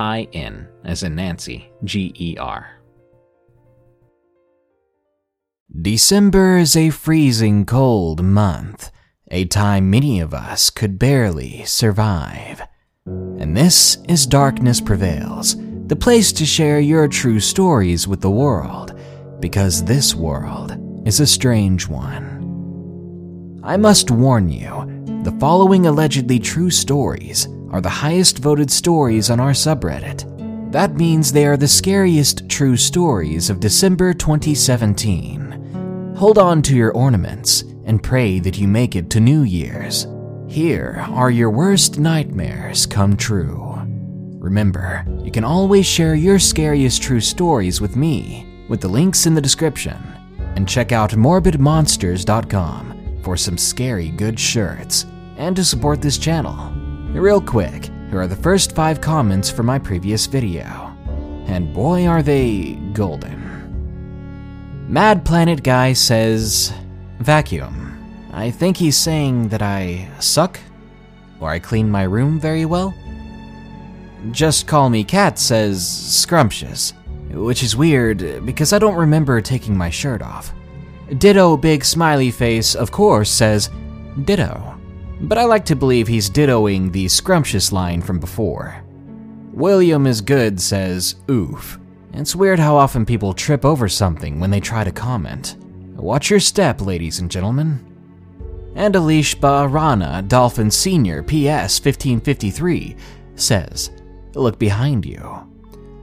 I 0.00 0.28
N 0.32 0.66
as 0.82 1.02
in 1.02 1.14
Nancy, 1.14 1.70
G 1.84 2.14
E 2.18 2.38
R. 2.38 2.80
December 5.82 6.56
is 6.56 6.74
a 6.74 6.88
freezing 6.88 7.66
cold 7.66 8.24
month, 8.24 8.90
a 9.30 9.44
time 9.44 9.90
many 9.90 10.18
of 10.20 10.32
us 10.32 10.70
could 10.70 10.98
barely 10.98 11.66
survive. 11.66 12.62
And 13.04 13.54
this 13.54 13.98
is 14.08 14.26
Darkness 14.26 14.80
Prevails, 14.80 15.56
the 15.86 15.96
place 15.96 16.32
to 16.32 16.46
share 16.46 16.80
your 16.80 17.06
true 17.06 17.38
stories 17.38 18.08
with 18.08 18.22
the 18.22 18.30
world, 18.30 18.98
because 19.38 19.84
this 19.84 20.14
world 20.14 20.78
is 21.06 21.20
a 21.20 21.26
strange 21.26 21.86
one. 21.86 23.60
I 23.62 23.76
must 23.76 24.10
warn 24.10 24.48
you, 24.48 25.04
the 25.24 25.36
following 25.38 25.86
allegedly 25.86 26.38
true 26.38 26.70
stories 26.70 27.46
are 27.70 27.80
the 27.80 27.88
highest 27.88 28.38
voted 28.38 28.70
stories 28.70 29.30
on 29.30 29.40
our 29.40 29.52
subreddit. 29.52 30.26
That 30.72 30.94
means 30.94 31.32
they 31.32 31.46
are 31.46 31.56
the 31.56 31.66
scariest 31.66 32.48
true 32.48 32.76
stories 32.76 33.50
of 33.50 33.60
December 33.60 34.14
2017. 34.14 36.14
Hold 36.16 36.38
on 36.38 36.62
to 36.62 36.76
your 36.76 36.92
ornaments 36.92 37.62
and 37.84 38.02
pray 38.02 38.38
that 38.40 38.58
you 38.58 38.68
make 38.68 38.94
it 38.94 39.10
to 39.10 39.20
New 39.20 39.42
Year's. 39.42 40.06
Here 40.48 41.04
are 41.10 41.30
your 41.30 41.50
worst 41.50 41.98
nightmares 41.98 42.86
come 42.86 43.16
true. 43.16 43.76
Remember, 44.38 45.04
you 45.22 45.30
can 45.30 45.44
always 45.44 45.86
share 45.86 46.14
your 46.14 46.38
scariest 46.38 47.02
true 47.02 47.20
stories 47.20 47.80
with 47.80 47.96
me 47.96 48.46
with 48.68 48.80
the 48.80 48.88
links 48.88 49.26
in 49.26 49.34
the 49.34 49.40
description. 49.40 49.96
And 50.56 50.68
check 50.68 50.92
out 50.92 51.10
morbidmonsters.com 51.10 53.20
for 53.22 53.36
some 53.36 53.58
scary 53.58 54.10
good 54.10 54.38
shirts 54.38 55.06
and 55.36 55.56
to 55.56 55.64
support 55.64 56.00
this 56.00 56.18
channel. 56.18 56.79
Real 57.12 57.40
quick, 57.40 57.90
here 58.08 58.20
are 58.20 58.28
the 58.28 58.36
first 58.36 58.74
five 58.74 59.00
comments 59.00 59.50
from 59.50 59.66
my 59.66 59.80
previous 59.80 60.26
video. 60.26 60.96
And 61.46 61.74
boy, 61.74 62.06
are 62.06 62.22
they 62.22 62.74
golden. 62.92 64.86
Mad 64.88 65.24
Planet 65.24 65.62
Guy 65.64 65.92
says, 65.92 66.72
Vacuum. 67.18 68.28
I 68.32 68.52
think 68.52 68.76
he's 68.76 68.96
saying 68.96 69.48
that 69.48 69.60
I 69.60 70.08
suck? 70.20 70.60
Or 71.40 71.50
I 71.50 71.58
clean 71.58 71.90
my 71.90 72.04
room 72.04 72.38
very 72.38 72.64
well? 72.64 72.94
Just 74.30 74.68
Call 74.68 74.88
Me 74.88 75.02
Cat 75.02 75.36
says, 75.38 75.86
Scrumptious. 75.86 76.94
Which 77.32 77.64
is 77.64 77.76
weird 77.76 78.46
because 78.46 78.72
I 78.72 78.78
don't 78.78 78.94
remember 78.94 79.40
taking 79.40 79.76
my 79.76 79.90
shirt 79.90 80.22
off. 80.22 80.54
Ditto 81.18 81.56
Big 81.56 81.84
Smiley 81.84 82.30
Face, 82.30 82.76
of 82.76 82.92
course, 82.92 83.30
says, 83.30 83.68
Ditto 84.24 84.69
but 85.20 85.38
I 85.38 85.44
like 85.44 85.64
to 85.66 85.76
believe 85.76 86.08
he's 86.08 86.30
dittoing 86.30 86.92
the 86.92 87.08
scrumptious 87.08 87.72
line 87.72 88.02
from 88.02 88.18
before. 88.18 88.82
William 89.52 90.06
is 90.06 90.20
good 90.20 90.60
says, 90.60 91.16
oof. 91.30 91.78
It's 92.12 92.34
weird 92.34 92.58
how 92.58 92.76
often 92.76 93.06
people 93.06 93.34
trip 93.34 93.64
over 93.64 93.88
something 93.88 94.40
when 94.40 94.50
they 94.50 94.60
try 94.60 94.84
to 94.84 94.90
comment. 94.90 95.56
Watch 95.94 96.30
your 96.30 96.40
step, 96.40 96.80
ladies 96.80 97.20
and 97.20 97.30
gentlemen. 97.30 97.86
And 98.74 98.94
Alish 98.94 99.40
Rana 99.42 100.22
Dolphin 100.26 100.70
Sr. 100.70 101.22
PS 101.22 101.78
1553 101.84 102.96
says, 103.34 103.90
Look 104.34 104.58
behind 104.58 105.04
you. 105.04 105.46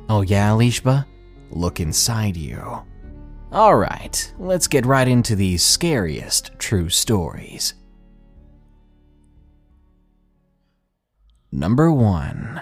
Oh, 0.10 0.22
yeah, 0.22 0.50
Alishba? 0.50 1.06
Look 1.50 1.80
inside 1.80 2.38
you. 2.38 2.84
Alright, 3.52 4.34
let's 4.38 4.68
get 4.68 4.86
right 4.86 5.08
into 5.08 5.36
the 5.36 5.58
scariest 5.58 6.52
true 6.60 6.90
stories. 6.90 7.74
Number 11.58 11.92
1 11.92 12.62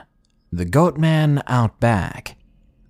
The 0.54 0.66
Goatman 0.66 1.42
Outback. 1.48 2.38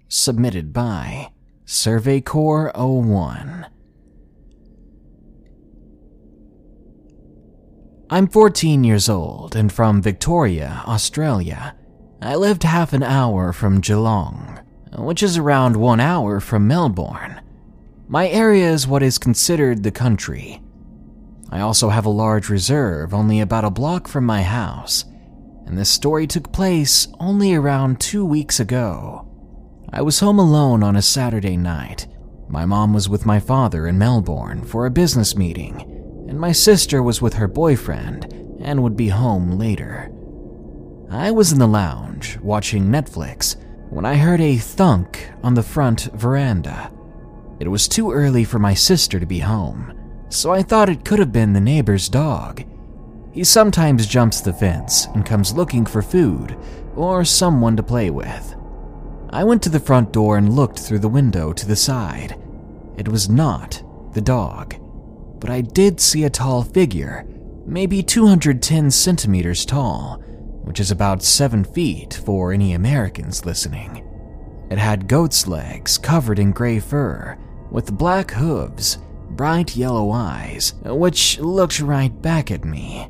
Submitted 0.07 0.71
by 0.71 1.31
Survey 1.66 2.21
Corps 2.21 2.71
01. 2.75 3.66
I'm 8.11 8.27
14 8.27 8.83
years 8.83 9.09
old 9.09 9.55
and 9.55 9.73
from 9.73 10.03
Victoria, 10.03 10.83
Australia. 10.85 11.75
I 12.22 12.35
lived 12.35 12.61
half 12.61 12.93
an 12.93 13.01
hour 13.01 13.51
from 13.51 13.81
Geelong, 13.81 14.59
which 14.99 15.23
is 15.23 15.39
around 15.39 15.75
one 15.75 15.99
hour 15.99 16.39
from 16.39 16.67
Melbourne. 16.67 17.41
My 18.07 18.29
area 18.29 18.69
is 18.69 18.87
what 18.87 19.01
is 19.01 19.17
considered 19.17 19.81
the 19.81 19.89
country. 19.89 20.61
I 21.49 21.61
also 21.61 21.90
have 21.90 22.05
a 22.05 22.09
large 22.09 22.47
reserve 22.47 23.11
only 23.11 23.40
about 23.40 23.66
a 23.66 23.72
block 23.72 24.08
from 24.08 24.23
my 24.23 24.43
house 24.43 25.05
and 25.66 25.78
this 25.78 25.90
story 25.90 26.28
took 26.28 26.52
place 26.52 27.08
only 27.20 27.53
around 27.53 28.00
two 28.00 28.26
weeks 28.26 28.59
ago. 28.59 29.28
I 29.91 30.02
was 30.02 30.20
home 30.20 30.40
alone 30.40 30.84
on 30.84 30.96
a 30.96 31.02
Saturday 31.02 31.58
night. 31.58 32.08
My 32.47 32.66
mom 32.66 32.94
was 32.94 33.09
with 33.09 33.26
my 33.26 33.40
father 33.40 33.88
in 33.88 33.97
Melbourne 33.97 34.64
for 34.64 34.85
a 34.85 34.91
business 34.91 35.35
meeting, 35.35 35.82
and 36.29 36.40
my 36.40 36.52
sister 36.52 37.02
was 37.02 37.22
with 37.22 37.34
her 37.35 37.47
boyfriend 37.47 38.32
and 38.62 38.84
would 38.84 38.96
be 38.96 39.09
home 39.09 39.52
later. 39.52 40.12
I 41.09 41.32
was 41.32 41.52
in 41.52 41.59
the 41.59 41.68
lounge 41.68 42.38
watching 42.40 42.85
Netflix 42.85 43.56
when 43.90 44.06
I 44.06 44.16
heard 44.16 44.41
a 44.41 44.58
thunk 44.58 45.29
on 45.44 45.53
the 45.53 45.64
front 45.64 46.09
veranda. 46.14 46.91
It 47.59 47.68
was 47.68 47.88
too 47.88 48.11
early 48.11 48.44
for 48.44 48.59
my 48.59 48.73
sister 48.73 49.20
to 49.20 49.26
be 49.26 49.40
home, 49.40 49.97
so 50.29 50.52
I 50.52 50.61
thought 50.61 50.90
it 50.90 51.06
could 51.06 51.20
have 51.20 51.32
been 51.32 51.53
the 51.53 51.61
neighbor's 51.61 52.09
dog. 52.09 52.64
He 53.35 53.43
sometimes 53.43 54.08
jumps 54.08 54.40
the 54.40 54.53
fence 54.53 55.08
and 55.08 55.26
comes 55.26 55.53
looking 55.53 55.85
for 55.85 56.02
food 56.02 56.58
or 56.96 57.26
someone 57.26 57.76
to 57.76 57.84
play 57.84 58.09
with. 58.09 58.55
I 59.29 59.43
went 59.43 59.61
to 59.64 59.70
the 59.70 59.78
front 59.78 60.14
door 60.14 60.37
and 60.37 60.55
looked 60.55 60.79
through 60.79 60.99
the 60.99 61.09
window 61.09 61.52
to 61.52 61.67
the 61.67 61.76
side. 61.76 62.41
It 62.97 63.09
was 63.09 63.28
not 63.28 63.84
the 64.14 64.22
dog, 64.22 64.76
but 65.41 65.49
I 65.49 65.59
did 65.59 65.99
see 65.99 66.23
a 66.23 66.29
tall 66.29 66.64
figure, 66.64 67.28
maybe 67.66 68.02
210 68.02 68.90
centimeters 68.90 69.66
tall, 69.66 70.23
which 70.64 70.79
is 70.79 70.90
about 70.90 71.22
7 71.22 71.66
feet 71.66 72.14
for 72.26 72.53
any 72.53 72.72
Americans 72.72 73.46
listening. 73.46 74.02
It 74.72 74.78
had 74.78 75.09
goat's 75.09 75.46
legs 75.46 75.97
covered 75.97 76.40
in 76.40 76.53
gray 76.53 76.79
fur, 76.79 77.37
with 77.70 77.97
black 77.97 78.32
hooves, 78.32 78.97
bright 79.32 79.76
yellow 79.76 80.11
eyes, 80.11 80.73
which 80.85 81.37
looked 81.40 81.82
right 81.82 82.22
back 82.22 82.49
at 82.49 82.64
me. 82.64 83.09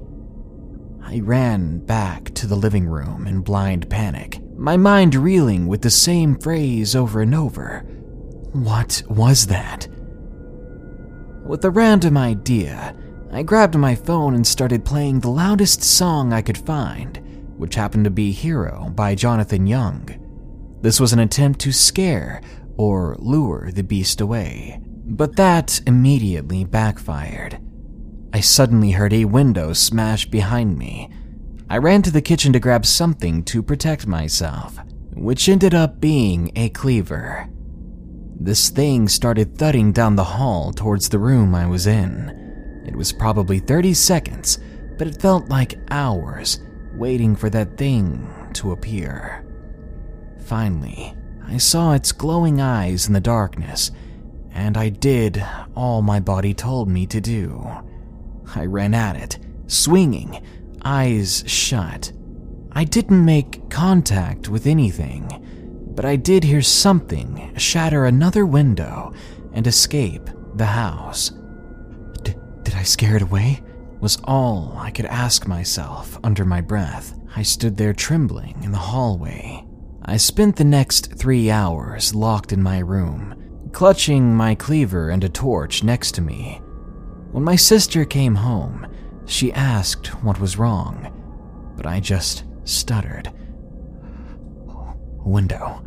I 1.08 1.20
ran 1.20 1.86
back 1.86 2.34
to 2.34 2.48
the 2.48 2.56
living 2.56 2.88
room 2.88 3.28
in 3.28 3.42
blind 3.42 3.88
panic, 3.92 4.40
my 4.58 4.76
mind 4.76 5.14
reeling 5.14 5.68
with 5.68 5.84
the 5.84 5.92
same 5.92 6.36
phrase 6.36 6.96
over 6.96 7.22
and 7.22 7.36
over. 7.36 7.82
What 8.54 9.04
was 9.08 9.46
that? 9.48 9.88
With 11.46 11.64
a 11.64 11.70
random 11.70 12.18
idea, 12.18 12.96
I 13.32 13.44
grabbed 13.44 13.78
my 13.78 13.94
phone 13.94 14.34
and 14.34 14.48
started 14.48 14.84
playing 14.84 15.20
the 15.20 15.30
loudest 15.30 15.84
song 15.84 16.34
I 16.34 16.42
could 16.42 16.58
find, 16.58 17.18
which 17.56 17.76
happened 17.76 18.06
to 18.06 18.10
be 18.10 18.32
Hero 18.32 18.92
by 18.96 19.14
Jonathan 19.14 19.68
Young. 19.68 20.10
This 20.82 21.00
was 21.00 21.14
an 21.14 21.20
attempt 21.20 21.60
to 21.62 21.72
scare 21.72 22.42
or 22.78 23.16
lure 23.20 23.70
the 23.72 23.84
beast 23.84 24.22
away, 24.22 24.80
but 25.06 25.36
that 25.36 25.82
immediately 25.86 26.64
backfired. 26.64 27.60
I 28.36 28.42
suddenly 28.42 28.92
heard 28.92 29.14
a 29.14 29.24
window 29.24 29.72
smash 29.72 30.26
behind 30.26 30.78
me. 30.78 31.10
I 31.70 31.78
ran 31.78 32.02
to 32.02 32.12
the 32.12 32.22
kitchen 32.22 32.52
to 32.52 32.60
grab 32.60 32.86
something 32.86 33.44
to 33.44 33.64
protect 33.64 34.08
myself, 34.08 34.78
which 35.14 35.48
ended 35.48 35.74
up 35.74 36.02
being 36.02 36.52
a 36.54 36.68
cleaver. 36.68 37.48
This 38.38 38.70
thing 38.70 39.08
started 39.08 39.58
thudding 39.58 39.94
down 39.94 40.18
the 40.18 40.26
hall 40.36 40.74
towards 40.74 41.08
the 41.08 41.18
room 41.18 41.56
I 41.56 41.66
was 41.66 41.88
in. 41.88 42.84
It 42.86 42.94
was 42.94 43.14
probably 43.14 43.60
30 43.60 43.94
seconds, 43.94 44.60
but 44.98 45.08
it 45.08 45.22
felt 45.22 45.48
like 45.48 45.80
hours 45.90 46.60
waiting 46.94 47.38
for 47.38 47.50
that 47.52 47.78
thing 47.78 48.50
to 48.56 48.74
appear. 48.74 49.46
Finally, 50.42 51.16
I 51.48 51.56
saw 51.56 51.94
its 51.94 52.12
glowing 52.12 52.60
eyes 52.60 53.08
in 53.08 53.14
the 53.14 53.22
darkness, 53.22 53.92
and 54.52 54.76
I 54.76 54.90
did 54.90 55.42
all 55.74 56.02
my 56.02 56.20
body 56.20 56.54
told 56.54 56.90
me 56.90 57.08
to 57.08 57.22
do. 57.22 57.85
I 58.54 58.66
ran 58.66 58.94
at 58.94 59.16
it, 59.16 59.40
swinging, 59.68 60.42
eyes 60.84 61.44
shut. 61.48 62.12
I 62.72 62.84
didn't 62.84 63.24
make 63.24 63.70
contact 63.70 64.50
with 64.50 64.68
anything, 64.68 65.30
but 65.96 66.04
I 66.06 66.18
did 66.18 66.44
hear 66.44 66.62
something 66.62 67.54
shatter 67.58 68.06
another 68.06 68.46
window 68.46 69.14
and 69.54 69.66
escape 69.66 70.30
the 70.56 70.66
house. 70.66 71.32
D- 72.24 72.36
did 72.64 72.76
I 72.76 72.84
scare 72.84 73.16
it 73.16 73.22
away? 73.22 73.64
Was 74.02 74.20
all 74.26 74.76
I 74.78 74.92
could 74.92 75.06
ask 75.06 75.48
myself 75.48 76.20
under 76.24 76.44
my 76.44 76.62
breath. 76.62 77.18
I 77.36 77.44
stood 77.44 77.78
there 77.78 77.94
trembling 77.94 78.62
in 78.62 78.72
the 78.72 78.78
hallway. 78.78 79.66
I 80.04 80.18
spent 80.18 80.58
the 80.58 80.64
next 80.66 81.16
three 81.16 81.50
hours 81.50 82.14
locked 82.14 82.52
in 82.52 82.62
my 82.62 82.80
room, 82.80 83.70
clutching 83.72 84.36
my 84.36 84.54
cleaver 84.54 85.10
and 85.10 85.24
a 85.24 85.30
torch 85.30 85.84
next 85.84 86.12
to 86.16 86.22
me. 86.22 86.62
When 87.36 87.44
my 87.44 87.58
sister 87.58 88.06
came 88.06 88.36
home, 88.36 88.88
she 89.26 89.52
asked 89.52 90.08
what 90.24 90.40
was 90.40 90.58
wrong, 90.58 91.12
but 91.76 91.86
I 91.86 92.00
just 92.00 92.46
stuttered. 92.64 93.30
Window. 95.18 95.84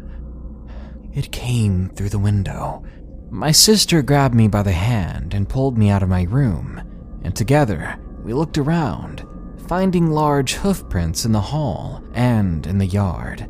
It 1.14 1.32
came 1.32 1.88
through 1.88 2.10
the 2.10 2.18
window. 2.18 2.84
My 3.30 3.50
sister 3.50 4.02
grabbed 4.02 4.34
me 4.34 4.46
by 4.46 4.62
the 4.62 4.72
hand 4.72 5.32
and 5.32 5.48
pulled 5.48 5.78
me 5.78 5.88
out 5.88 6.02
of 6.02 6.10
my 6.10 6.24
room, 6.24 6.82
and 7.24 7.34
together 7.34 7.98
we 8.22 8.34
looked 8.34 8.58
around, 8.58 9.26
finding 9.68 10.10
large 10.10 10.52
hoofprints 10.52 11.24
in 11.24 11.32
the 11.32 11.40
hall 11.40 12.04
and 12.12 12.66
in 12.66 12.76
the 12.76 12.84
yard. 12.84 13.48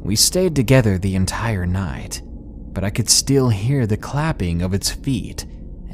We 0.00 0.14
stayed 0.14 0.54
together 0.54 0.98
the 0.98 1.14
entire 1.14 1.64
night, 1.64 2.20
but 2.26 2.84
I 2.84 2.90
could 2.90 3.08
still 3.08 3.48
hear 3.48 3.86
the 3.86 3.96
clapping 3.96 4.60
of 4.60 4.74
its 4.74 4.90
feet 4.90 5.46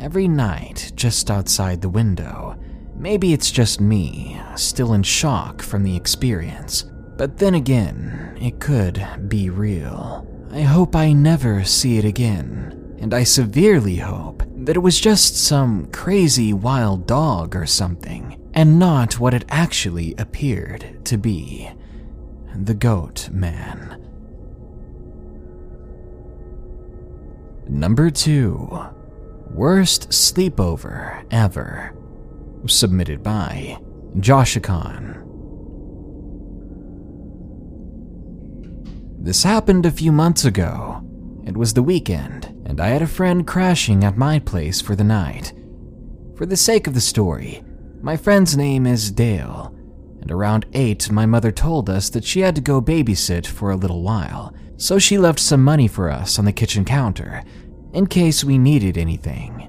every 0.03 0.27
night 0.27 0.91
just 0.97 1.31
outside 1.31 1.81
the 1.81 1.89
window. 1.89 2.59
Maybe 2.97 3.33
it's 3.33 3.53
just 3.53 3.81
me, 3.81 4.41
still 4.57 4.95
in 4.95 5.05
shock 5.05 5.63
from 5.63 5.85
the 5.85 5.97
experience. 5.97 6.91
But 7.17 7.39
then 7.39 7.55
again, 7.55 8.37
it 8.41 8.59
could 8.59 9.29
be 9.29 9.49
real. 9.49 10.27
I 10.51 10.63
hope 10.63 10.97
I 10.97 11.13
never 11.13 11.63
see 11.63 11.99
it 11.99 12.05
again, 12.05 12.97
and 12.99 13.15
I 13.15 13.23
severely 13.23 13.97
hope 13.97 14.43
that 14.57 14.75
it 14.75 14.81
was 14.81 15.01
just 15.01 15.37
some 15.37 15.87
crazy 15.93 16.53
wild 16.53 17.07
dog 17.07 17.55
or 17.55 17.65
something, 17.65 18.41
and 18.55 18.81
not 18.81 19.21
what 19.21 19.35
it 19.35 19.45
actually 19.49 20.17
appeared 20.19 21.05
to 21.05 21.17
be 21.17 21.71
the 22.57 22.75
Goat 22.75 23.29
Man. 23.31 23.99
Number 27.69 28.11
2 28.11 29.02
Worst 29.55 30.09
Sleepover 30.09 31.27
Ever. 31.31 31.95
Submitted 32.67 33.23
by 33.23 33.79
Joshicon. 34.17 35.19
This 39.23 39.43
happened 39.43 39.85
a 39.85 39.91
few 39.91 40.11
months 40.11 40.47
ago. 40.47 41.07
It 41.47 41.55
was 41.55 41.75
the 41.75 41.83
weekend, 41.83 42.47
and 42.65 42.81
I 42.81 42.89
had 42.89 43.03
a 43.03 43.07
friend 43.07 43.47
crashing 43.47 44.05
at 44.05 44.17
my 44.17 44.39
place 44.39 44.81
for 44.81 44.97
the 44.97 45.05
night. 45.05 45.53
For 46.35 46.47
the 46.47 46.57
sake 46.57 46.87
of 46.87 46.95
the 46.95 47.01
story, 47.03 47.63
my 48.01 48.17
friend's 48.17 48.57
name 48.57 48.87
is 48.87 49.11
Dale, 49.11 49.77
and 50.23 50.31
around 50.31 50.65
8, 50.73 51.13
my 51.13 51.27
mother 51.27 51.53
told 51.53 51.91
us 51.91 52.09
that 52.09 52.25
she 52.25 52.41
had 52.41 52.55
to 52.55 52.63
go 52.63 52.81
babysit 52.81 53.47
for 53.47 53.71
a 53.71 53.77
little 53.77 54.03
while, 54.03 54.55
so 54.79 54.99
she 54.99 55.19
left 55.19 55.41
some 55.41 55.63
money 55.63 55.89
for 55.89 56.11
us 56.11 56.39
on 56.39 56.47
the 56.47 56.53
kitchen 56.53 56.87
counter 56.87 57.45
in 57.93 58.07
case 58.07 58.43
we 58.45 58.59
needed 58.59 58.97
anything. 58.97 59.69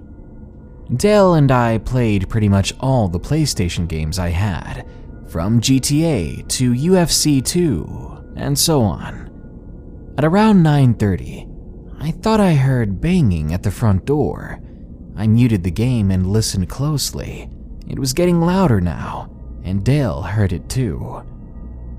Dale 0.96 1.36
and 1.36 1.52
I 1.52 1.78
played 1.80 2.30
pretty 2.30 2.50
much 2.50 2.74
all 2.80 3.08
the 3.08 3.20
PlayStation 3.20 3.88
games 3.88 4.20
I 4.20 4.30
had, 4.30 4.86
from 5.28 5.62
GTA 5.62 6.48
to 6.50 6.74
UFC 6.74 7.44
2 7.44 8.34
and 8.36 8.58
so 8.58 8.82
on. 8.82 9.30
At 10.18 10.26
around 10.26 10.62
9:30, 10.62 11.48
I 12.00 12.12
thought 12.12 12.40
I 12.40 12.54
heard 12.54 13.02
banging 13.02 13.54
at 13.54 13.64
the 13.64 13.72
front 13.72 14.06
door. 14.06 14.60
I 15.16 15.28
muted 15.28 15.64
the 15.64 15.72
game 15.72 16.12
and 16.12 16.28
listened 16.28 16.70
closely. 16.70 17.50
It 17.88 17.98
was 17.98 18.14
getting 18.14 18.42
louder 18.42 18.82
now, 18.82 19.30
and 19.64 19.84
Dale 19.84 20.22
heard 20.22 20.54
it 20.54 20.70
too. 20.70 21.24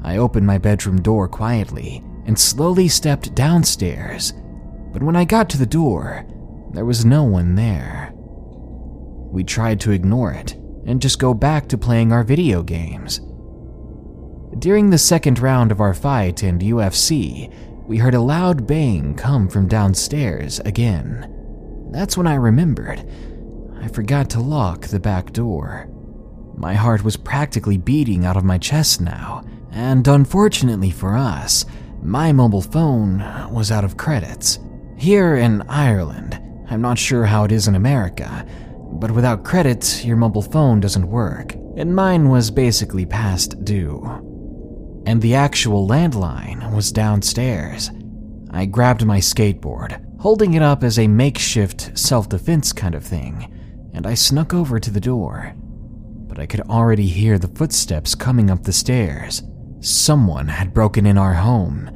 I 0.03 0.19
opened 0.19 0.47
my 0.47 0.59
bedroom 0.59 1.01
door 1.01 1.29
quietly 1.29 2.05
and 2.27 2.39
slowly 2.39 2.89
stepped 2.89 3.35
downstairs 3.35 4.33
but 4.95 5.03
when 5.03 5.17
I 5.17 5.25
got 5.25 5.51
to 5.51 5.59
the 5.59 5.67
door, 5.67 6.25
there 6.73 6.85
was 6.85 7.05
no 7.05 7.25
one 7.25 7.57
there. 7.57 8.13
We 8.15 9.43
tried 9.43 9.81
to 9.81 9.91
ignore 9.91 10.33
it 10.33 10.53
and 10.87 11.03
just 11.03 11.19
go 11.19 11.35
back 11.35 11.69
to 11.69 11.77
playing 11.77 12.13
our 12.13 12.23
video 12.23 12.63
games. 12.63 13.21
During 14.61 14.91
the 14.91 14.99
second 14.99 15.41
round 15.41 15.73
of 15.73 15.81
our 15.81 15.95
fight 15.95 16.45
in 16.45 16.61
UFC, 16.61 17.53
we 17.89 17.99
heard 17.99 18.15
a 18.15 18.21
loud 18.21 18.69
bang 18.69 19.17
come 19.17 19.49
from 19.49 19.67
downstairs 19.67 20.61
again. 20.61 21.29
That's 21.91 22.17
when 22.17 22.29
I 22.29 22.37
remembered. 22.37 23.05
I 23.81 23.89
forgot 23.89 24.31
to 24.31 24.41
lock 24.41 24.83
the 24.83 25.01
back 25.01 25.33
door. 25.33 25.89
My 26.57 26.75
heart 26.75 27.03
was 27.03 27.17
practically 27.17 27.79
beating 27.79 28.25
out 28.25 28.37
of 28.37 28.45
my 28.45 28.59
chest 28.59 29.01
now, 29.01 29.43
and 29.73 30.07
unfortunately 30.07 30.93
for 30.93 31.17
us, 31.17 31.67
my 32.01 32.31
mobile 32.31 32.63
phone 32.63 33.19
was 33.53 33.73
out 33.73 33.83
of 33.83 33.97
credits. 33.97 34.61
Here 34.97 35.37
in 35.37 35.63
Ireland, 35.63 36.41
I'm 36.71 36.81
not 36.81 36.99
sure 36.99 37.25
how 37.25 37.45
it 37.45 37.53
is 37.53 37.69
in 37.69 37.75
America, 37.75 38.47
but 38.93 39.11
without 39.11 39.45
credit, 39.45 40.05
your 40.05 40.17
mobile 40.17 40.43
phone 40.43 40.81
doesn't 40.81 41.11
work, 41.11 41.55
and 41.77 41.95
mine 41.95 42.29
was 42.29 42.51
basically 42.51 43.05
past 43.05 43.65
due. 43.65 44.03
And 45.05 45.21
the 45.21 45.35
actual 45.35 45.87
landline 45.87 46.75
was 46.75 46.93
downstairs. 46.93 47.91
I 48.51 48.67
grabbed 48.67 49.05
my 49.05 49.19
skateboard, 49.19 50.01
holding 50.21 50.55
it 50.55 50.63
up 50.63 50.85
as 50.85 50.99
a 50.99 51.09
makeshift 51.09 51.99
self 51.99 52.29
defense 52.29 52.73
kind 52.73 52.95
of 52.95 53.05
thing, 53.05 53.53
and 53.93 54.07
I 54.07 54.15
snuck 54.15 54.55
over 54.55 54.79
to 54.79 54.91
the 54.91 55.01
door. 55.01 55.55
But 55.57 56.39
I 56.39 56.47
could 56.47 56.63
already 56.63 57.09
hear 57.09 57.39
the 57.39 57.49
footsteps 57.49 58.15
coming 58.15 58.49
up 58.49 58.63
the 58.63 58.73
stairs. 58.73 59.43
Someone 59.81 60.49
had 60.49 60.73
broken 60.73 61.05
in 61.05 61.19
our 61.19 61.35
home, 61.35 61.89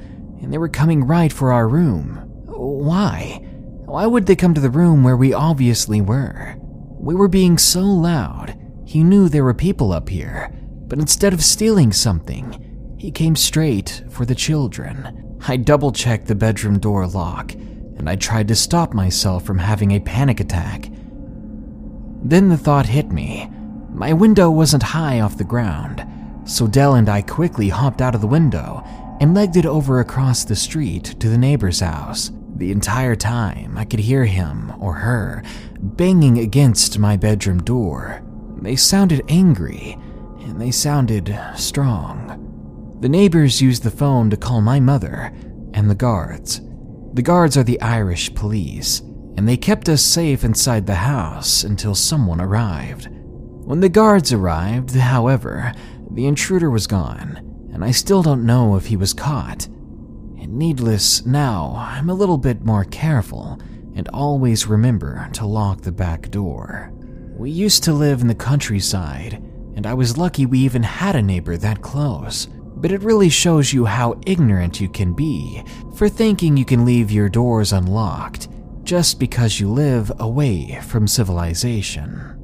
and 0.43 0.53
they 0.53 0.59
were 0.59 0.69
coming 0.69 1.05
right 1.05 1.33
for 1.33 1.53
our 1.53 1.69
room. 1.69 2.28
Why? 2.59 3.41
Why 3.87 4.07
would 4.07 4.27
they 4.27 4.35
come 4.37 4.53
to 4.55 4.61
the 4.61 4.69
room 4.69 5.05
where 5.05 5.17
we 5.17 5.33
obviously 5.33 6.01
were? 6.01 6.57
We 6.99 7.15
were 7.15 7.29
being 7.29 7.57
so 7.57 7.81
loud, 7.81 8.59
he 8.85 9.05
knew 9.05 9.29
there 9.29 9.45
were 9.45 9.55
people 9.55 9.93
up 9.93 10.09
here, 10.09 10.51
but 10.89 10.99
instead 10.99 11.33
of 11.33 11.45
stealing 11.45 11.93
something, 11.93 12.97
he 12.99 13.13
came 13.13 13.37
straight 13.37 14.03
for 14.11 14.25
the 14.25 14.35
children. 14.35 15.39
I 15.47 15.57
double 15.57 15.93
checked 15.93 16.27
the 16.27 16.35
bedroom 16.35 16.81
door 16.81 17.07
lock, 17.07 17.53
and 17.53 18.11
I 18.11 18.17
tried 18.17 18.49
to 18.49 18.57
stop 18.57 18.93
myself 18.93 19.45
from 19.45 19.59
having 19.59 19.93
a 19.93 20.01
panic 20.01 20.41
attack. 20.41 20.91
Then 22.25 22.49
the 22.49 22.57
thought 22.57 22.87
hit 22.87 23.13
me. 23.13 23.49
My 23.91 24.13
window 24.13 24.51
wasn't 24.51 24.83
high 24.83 25.21
off 25.21 25.39
the 25.39 25.45
ground, 25.45 26.05
so 26.45 26.67
Dale 26.67 26.95
and 26.95 27.09
I 27.09 27.23
quickly 27.23 27.69
hopped 27.69 28.03
out 28.03 28.17
of 28.17 28.21
the 28.21 28.27
window 28.27 28.83
and 29.21 29.35
legged 29.35 29.57
it 29.57 29.67
over 29.67 30.01
across 30.01 30.45
the 30.45 30.57
street 30.57 31.05
to 31.21 31.29
the 31.29 31.39
neighbor's 31.39 31.81
house. 31.81 32.33
The 32.59 32.73
entire 32.73 33.15
time, 33.15 33.79
I 33.79 33.85
could 33.85 34.01
hear 34.01 34.25
him 34.25 34.73
or 34.81 34.93
her 34.95 35.45
banging 35.81 36.39
against 36.39 36.99
my 36.99 37.17
bedroom 37.17 37.63
door. 37.63 38.21
They 38.61 38.75
sounded 38.75 39.25
angry, 39.29 39.97
and 40.41 40.61
they 40.61 40.73
sounded 40.73 41.39
strong. 41.55 42.97
The 43.01 43.09
neighbors 43.09 43.63
used 43.63 43.85
the 43.85 43.93
phone 43.93 44.29
to 44.31 44.37
call 44.37 44.61
my 44.61 44.81
mother 44.81 45.33
and 45.73 45.89
the 45.89 45.95
guards. 45.95 46.61
The 47.15 47.23
guards 47.23 47.57
are 47.57 47.63
the 47.63 47.81
Irish 47.81 48.35
police, 48.35 49.03
and 49.37 49.49
they 49.49 49.57
kept 49.57 49.89
us 49.89 50.03
safe 50.03 50.43
inside 50.43 50.85
the 50.85 50.97
house 50.97 51.63
until 51.63 51.95
someone 51.95 52.41
arrived. 52.41 53.09
When 53.13 53.79
the 53.79 53.89
guards 53.89 54.33
arrived, 54.33 54.97
however, 54.97 55.73
the 56.11 56.27
intruder 56.27 56.71
was 56.71 56.89
gone, 56.89 57.71
and 57.73 57.85
I 57.85 57.93
still 57.93 58.25
don't 58.25 58.45
know 58.45 58.75
if 58.75 58.87
he 58.87 58.97
was 58.97 59.15
caught. 59.15 59.69
And 60.41 60.57
needless, 60.57 61.27
now 61.27 61.75
I'm 61.77 62.09
a 62.09 62.15
little 62.15 62.39
bit 62.39 62.65
more 62.65 62.85
careful 62.85 63.59
and 63.95 64.09
always 64.09 64.67
remember 64.67 65.29
to 65.33 65.45
lock 65.45 65.81
the 65.81 65.93
back 65.93 66.31
door. 66.31 66.93
We 67.37 67.51
used 67.51 67.83
to 67.85 67.93
live 67.93 68.21
in 68.21 68.29
the 68.29 68.35
countryside, 68.35 69.35
and 69.75 69.87
I 69.87 69.95
was 69.95 70.17
lucky 70.17 70.47
we 70.47 70.61
even 70.61 70.83
had 70.83 71.17
a 71.17 71.23
neighbor 71.23 71.57
that 71.57 71.83
close. 71.83 72.47
But 72.77 72.93
it 72.93 73.03
really 73.03 73.29
shows 73.29 73.73
you 73.73 73.85
how 73.85 74.21
ignorant 74.25 74.81
you 74.81 74.89
can 74.89 75.13
be 75.13 75.65
for 75.97 76.09
thinking 76.09 76.57
you 76.57 76.65
can 76.65 76.85
leave 76.85 77.11
your 77.11 77.29
doors 77.29 77.73
unlocked 77.73 78.49
just 78.85 79.19
because 79.19 79.59
you 79.59 79.69
live 79.69 80.13
away 80.21 80.81
from 80.83 81.09
civilization. 81.09 82.35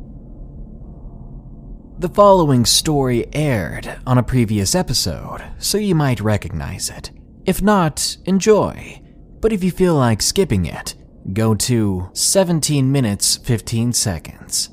The 2.01 2.09
following 2.09 2.67
story 2.67 3.27
aired 3.33 3.99
on 4.07 4.19
a 4.19 4.23
previous 4.23 4.75
episode, 4.75 5.43
so 5.59 5.79
you 5.79 5.95
might 5.95 6.21
recognize 6.21 6.91
it. 6.91 7.13
If 7.47 7.61
not, 7.61 8.17
enjoy. 8.25 9.01
But 9.41 9.53
if 9.53 9.63
you 9.63 9.71
feel 9.71 9.95
like 9.95 10.23
skipping 10.23 10.65
it, 10.65 10.95
go 11.33 11.55
to 11.55 12.09
17 12.15 12.91
minutes 12.91 13.37
15 13.37 13.93
seconds. 13.93 14.71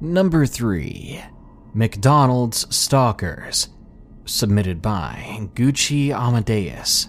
Number 0.00 0.44
3 0.44 1.22
McDonald's 1.72 2.72
Stalkers, 2.74 3.68
submitted 4.24 4.82
by 4.82 5.48
Gucci 5.54 6.10
Amadeus. 6.10 7.08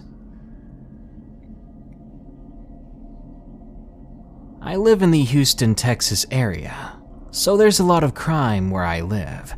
I 4.62 4.75
live 4.75 5.03
in 5.03 5.12
the 5.12 5.24
Houston, 5.24 5.75
Texas 5.75 6.25
area, 6.32 7.00
so 7.29 7.58
there's 7.58 7.79
a 7.79 7.84
lot 7.84 8.03
of 8.03 8.15
crime 8.15 8.72
where 8.72 8.84
I 8.86 9.01
live. 9.01 9.55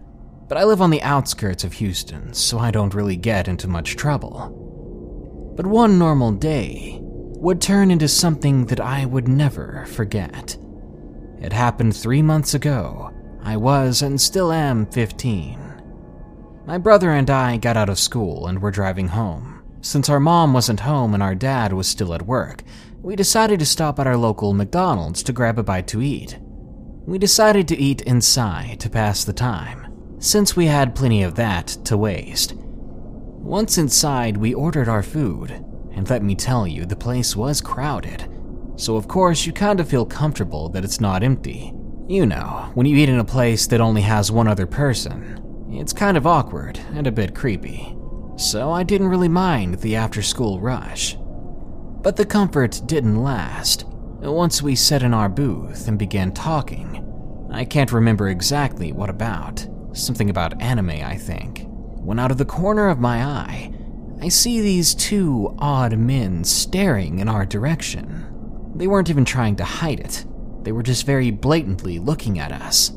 But 0.47 0.57
I 0.57 0.63
live 0.63 0.81
on 0.81 0.91
the 0.91 1.01
outskirts 1.01 1.63
of 1.63 1.73
Houston, 1.73 2.33
so 2.33 2.57
I 2.57 2.71
don't 2.71 2.93
really 2.93 3.17
get 3.17 3.47
into 3.47 3.67
much 3.67 3.95
trouble. 3.95 5.53
But 5.55 5.65
one 5.65 5.99
normal 5.99 6.31
day 6.31 6.99
would 7.01 7.61
turn 7.61 7.91
into 7.91 8.07
something 8.07 8.65
that 8.67 8.79
I 8.79 9.05
would 9.05 9.27
never 9.27 9.85
forget. 9.87 10.57
It 11.41 11.53
happened 11.53 11.95
three 11.95 12.21
months 12.21 12.53
ago. 12.53 13.11
I 13.43 13.57
was 13.57 14.01
and 14.01 14.19
still 14.19 14.51
am 14.51 14.85
15. 14.87 16.63
My 16.65 16.77
brother 16.77 17.11
and 17.11 17.29
I 17.29 17.57
got 17.57 17.77
out 17.77 17.89
of 17.89 17.99
school 17.99 18.47
and 18.47 18.61
were 18.61 18.71
driving 18.71 19.09
home. 19.09 19.63
Since 19.81 20.09
our 20.09 20.19
mom 20.19 20.53
wasn't 20.53 20.81
home 20.81 21.13
and 21.13 21.21
our 21.21 21.35
dad 21.35 21.71
was 21.71 21.87
still 21.87 22.13
at 22.13 22.23
work, 22.23 22.63
we 23.01 23.15
decided 23.15 23.59
to 23.59 23.65
stop 23.65 23.99
at 23.99 24.07
our 24.07 24.17
local 24.17 24.53
McDonald's 24.53 25.23
to 25.23 25.33
grab 25.33 25.59
a 25.59 25.63
bite 25.63 25.87
to 25.87 26.01
eat. 26.01 26.39
We 27.05 27.17
decided 27.17 27.67
to 27.69 27.77
eat 27.77 28.01
inside 28.01 28.79
to 28.81 28.89
pass 28.89 29.23
the 29.23 29.31
time, 29.31 29.86
since 30.19 30.55
we 30.55 30.65
had 30.65 30.95
plenty 30.95 31.23
of 31.23 31.35
that 31.35 31.67
to 31.85 31.97
waste. 31.97 32.53
Once 32.55 33.77
inside, 33.77 34.35
we 34.35 34.53
ordered 34.53 34.89
our 34.89 35.03
food, 35.03 35.51
and 35.93 36.09
let 36.09 36.23
me 36.23 36.35
tell 36.35 36.67
you, 36.67 36.85
the 36.85 36.95
place 36.95 37.35
was 37.35 37.61
crowded. 37.61 38.27
So, 38.75 38.95
of 38.95 39.07
course, 39.07 39.45
you 39.45 39.53
kind 39.53 39.79
of 39.79 39.87
feel 39.89 40.05
comfortable 40.05 40.69
that 40.69 40.83
it's 40.83 40.99
not 40.99 41.23
empty. 41.23 41.73
You 42.07 42.25
know, 42.25 42.71
when 42.73 42.85
you 42.85 42.97
eat 42.97 43.09
in 43.09 43.19
a 43.19 43.25
place 43.25 43.67
that 43.67 43.81
only 43.81 44.01
has 44.01 44.31
one 44.31 44.47
other 44.47 44.67
person, 44.67 45.43
it's 45.71 45.93
kind 45.93 46.17
of 46.17 46.27
awkward 46.27 46.79
and 46.93 47.07
a 47.07 47.11
bit 47.11 47.35
creepy. 47.35 47.95
So, 48.37 48.71
I 48.71 48.83
didn't 48.83 49.07
really 49.07 49.27
mind 49.27 49.75
the 49.75 49.95
after 49.95 50.21
school 50.21 50.59
rush. 50.59 51.17
But 52.01 52.15
the 52.15 52.25
comfort 52.25 52.81
didn't 52.85 53.23
last. 53.23 53.85
Once 53.87 54.61
we 54.61 54.75
sat 54.75 55.03
in 55.03 55.13
our 55.13 55.29
booth 55.29 55.87
and 55.87 55.97
began 55.97 56.31
talking, 56.31 57.03
I 57.51 57.65
can't 57.65 57.91
remember 57.91 58.29
exactly 58.29 58.91
what 58.91 59.09
about. 59.09 59.67
Something 59.97 60.29
about 60.29 60.61
anime, 60.61 60.91
I 60.91 61.15
think. 61.15 61.65
When 61.67 62.19
out 62.19 62.31
of 62.31 62.37
the 62.37 62.45
corner 62.45 62.87
of 62.87 62.99
my 62.99 63.23
eye, 63.23 63.73
I 64.21 64.29
see 64.29 64.61
these 64.61 64.93
two 64.93 65.55
odd 65.57 65.97
men 65.97 66.43
staring 66.43 67.19
in 67.19 67.27
our 67.27 67.45
direction. 67.45 68.25
They 68.75 68.87
weren't 68.87 69.09
even 69.09 69.25
trying 69.25 69.55
to 69.55 69.63
hide 69.63 69.99
it, 69.99 70.25
they 70.61 70.71
were 70.71 70.83
just 70.83 71.05
very 71.05 71.31
blatantly 71.31 71.97
looking 71.97 72.37
at 72.39 72.51
us. 72.51 72.91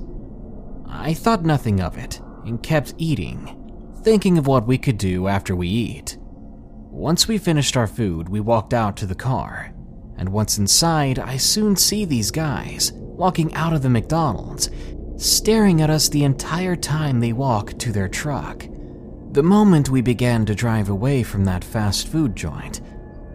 I 0.87 1.15
thought 1.15 1.45
nothing 1.45 1.81
of 1.81 1.97
it 1.97 2.21
and 2.45 2.63
kept 2.63 2.95
eating, 2.99 3.95
thinking 4.03 4.37
of 4.37 4.47
what 4.47 4.67
we 4.67 4.77
could 4.77 4.99
do 4.99 5.27
after 5.27 5.57
we 5.57 5.69
eat. 5.69 6.19
Once 6.21 7.27
we 7.27 7.39
finished 7.39 7.77
our 7.77 7.87
food, 7.87 8.29
we 8.29 8.41
walked 8.41 8.75
out 8.75 8.97
to 8.99 9.07
the 9.07 9.15
car 9.15 9.73
and 10.21 10.29
once 10.29 10.59
inside, 10.59 11.19
I 11.19 11.39
soon 11.39 11.77
see 11.77 12.05
these 12.05 12.31
guys 12.31 12.93
walking 12.93 13.55
out 13.55 13.73
of 13.73 13.81
the 13.81 13.89
McDonald's, 13.89 14.69
staring 15.21 15.83
at 15.83 15.91
us 15.91 16.09
the 16.09 16.25
entire 16.25 16.77
time 16.77 17.21
they 17.21 17.33
walk 17.33 17.79
to 17.79 17.93
their 17.93 18.09
truck. 18.09 18.67
The 19.33 19.43
moment 19.43 19.91
we 19.91 20.01
began 20.01 20.45
to 20.47 20.55
drive 20.55 20.89
away 20.89 21.23
from 21.23 21.45
that 21.45 21.65
fast 21.65 22.09
food 22.09 22.35
joint, 22.35 22.81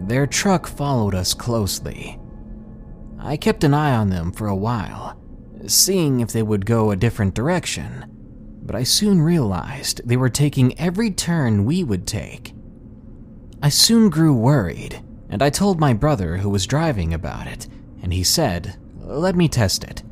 their 0.01 0.27
truck 0.27 0.67
followed 0.67 1.15
us 1.15 1.33
closely. 1.33 2.19
I 3.19 3.37
kept 3.37 3.63
an 3.63 3.73
eye 3.73 3.95
on 3.95 4.09
them 4.09 4.31
for 4.31 4.47
a 4.47 4.55
while, 4.55 5.19
seeing 5.67 6.19
if 6.19 6.31
they 6.31 6.43
would 6.43 6.65
go 6.65 6.91
a 6.91 6.95
different 6.95 7.33
direction, 7.33 8.05
but 8.63 8.75
I 8.75 8.83
soon 8.83 9.21
realized 9.21 10.01
they 10.05 10.17
were 10.17 10.29
taking 10.29 10.77
every 10.79 11.11
turn 11.11 11.65
we 11.65 11.83
would 11.83 12.05
take. 12.05 12.53
I 13.61 13.69
soon 13.69 14.09
grew 14.09 14.33
worried 14.33 15.01
and 15.29 15.41
I 15.41 15.49
told 15.49 15.79
my 15.79 15.93
brother 15.93 16.37
who 16.37 16.49
was 16.49 16.67
driving 16.67 17.13
about 17.13 17.47
it, 17.47 17.67
and 18.01 18.13
he 18.13 18.23
said, 18.23 18.77
Let 18.97 19.35
me 19.35 19.47
test 19.47 19.83
it. 19.83 20.03